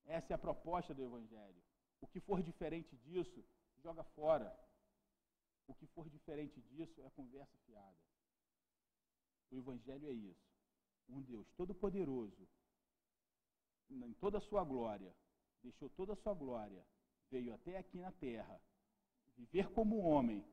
[0.04, 1.62] Essa é a proposta do Evangelho.
[2.02, 3.42] O que for diferente disso,
[3.82, 4.54] joga fora.
[5.66, 7.96] O que for diferente disso é conversa fiada.
[9.50, 10.52] O Evangelho é isso.
[11.08, 12.48] Um Deus todo-poderoso,
[13.90, 15.14] em toda a sua glória,
[15.62, 16.84] deixou toda a sua glória,
[17.30, 18.60] veio até aqui na terra,
[19.36, 20.44] viver como homem,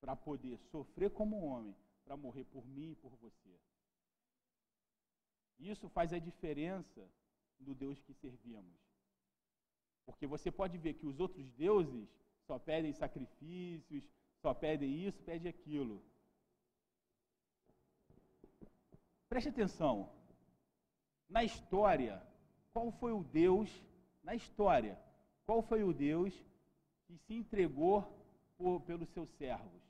[0.00, 3.60] para poder sofrer como homem, para morrer por mim e por você.
[5.58, 7.08] Isso faz a diferença
[7.58, 8.80] do Deus que servimos.
[10.06, 12.08] Porque você pode ver que os outros deuses
[12.50, 14.10] só pedem sacrifícios,
[14.42, 16.02] só pedem isso, pedem aquilo.
[19.28, 20.10] Preste atenção.
[21.28, 22.20] Na história,
[22.72, 23.70] qual foi o Deus,
[24.20, 25.00] na história,
[25.46, 26.34] qual foi o Deus
[27.06, 28.02] que se entregou
[28.58, 29.82] por, pelos seus servos?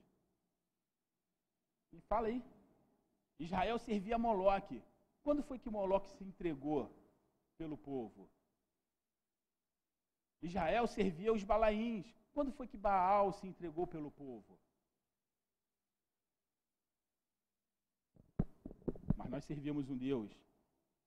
[1.91, 2.45] Me fala aí.
[3.39, 4.83] Israel servia Moloque.
[5.23, 6.95] Quando foi que Moloque se entregou
[7.57, 8.29] pelo povo?
[10.43, 12.20] Israel servia os Balaíns.
[12.33, 14.59] Quando foi que Baal se entregou pelo povo?
[19.17, 20.31] Mas nós servíamos um Deus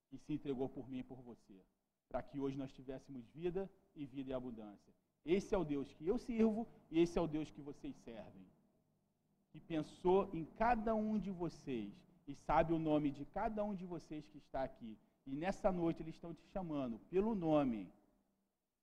[0.09, 1.57] que se entregou por mim e por você,
[2.07, 4.93] para que hoje nós tivéssemos vida e vida em abundância.
[5.25, 8.45] Esse é o Deus que eu sirvo e esse é o Deus que vocês servem
[9.53, 11.93] que pensou em cada um de vocês
[12.27, 14.97] e sabe o nome de cada um de vocês que está aqui.
[15.27, 17.87] E nessa noite eles estão te chamando pelo nome.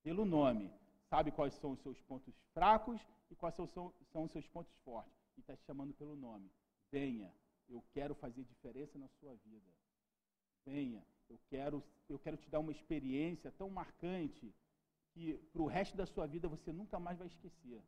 [0.05, 0.71] Pelo nome.
[1.11, 3.01] Sabe quais são os seus pontos fracos
[3.31, 5.13] e quais são, são os seus pontos fortes.
[5.37, 6.49] E está te chamando pelo nome.
[6.91, 7.35] Venha,
[7.69, 9.71] eu quero fazer diferença na sua vida.
[10.65, 14.55] Venha, eu quero, eu quero te dar uma experiência tão marcante
[15.13, 17.83] que para o resto da sua vida você nunca mais vai esquecer.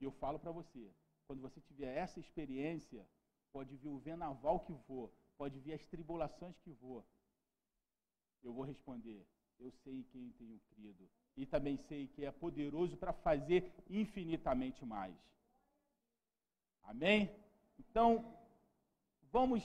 [0.00, 0.88] E eu falo para você,
[1.26, 3.04] quando você tiver essa experiência,
[3.52, 7.04] pode vir o vendaval que for, pode vir as tribulações que for,
[8.42, 9.26] eu vou responder,
[9.58, 11.08] eu sei quem tenho crido.
[11.36, 15.14] E também sei que é poderoso para fazer infinitamente mais.
[16.82, 17.30] Amém?
[17.78, 18.34] Então,
[19.30, 19.62] vamos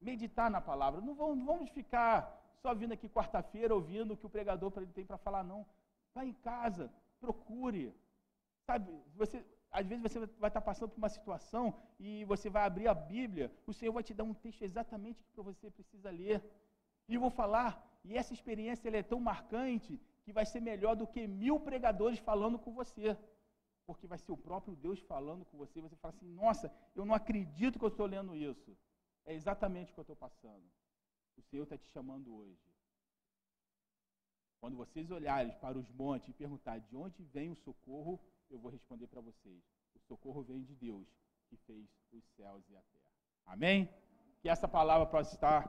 [0.00, 1.00] meditar na palavra.
[1.00, 5.04] Não vamos, não vamos ficar só vindo aqui quarta-feira ouvindo o que o pregador tem
[5.04, 5.66] para falar, não.
[6.14, 6.90] Vá em casa,
[7.20, 7.94] procure.
[8.66, 12.88] Sabe, você, às vezes você vai estar passando por uma situação e você vai abrir
[12.88, 16.42] a Bíblia, o Senhor vai te dar um texto exatamente que você precisa ler.
[17.08, 17.72] E vou falar,
[18.04, 22.58] e essa experiência é tão marcante que vai ser melhor do que mil pregadores falando
[22.58, 23.16] com você.
[23.86, 25.80] Porque vai ser o próprio Deus falando com você.
[25.80, 28.76] Você fala assim: nossa, eu não acredito que eu estou lendo isso.
[29.24, 30.64] É exatamente o que eu estou passando.
[31.38, 32.68] O Senhor está te chamando hoje.
[34.60, 38.70] Quando vocês olharem para os montes e perguntar de onde vem o socorro, eu vou
[38.70, 39.62] responder para vocês:
[39.94, 41.08] o socorro vem de Deus,
[41.48, 43.12] que fez os céus e a terra.
[43.46, 43.88] Amém?
[44.40, 45.64] Que essa palavra possa estar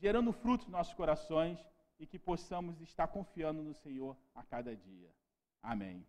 [0.00, 1.58] gerando frutos nos nossos corações
[1.98, 5.14] e que possamos estar confiando no Senhor a cada dia.
[5.62, 6.06] Amém.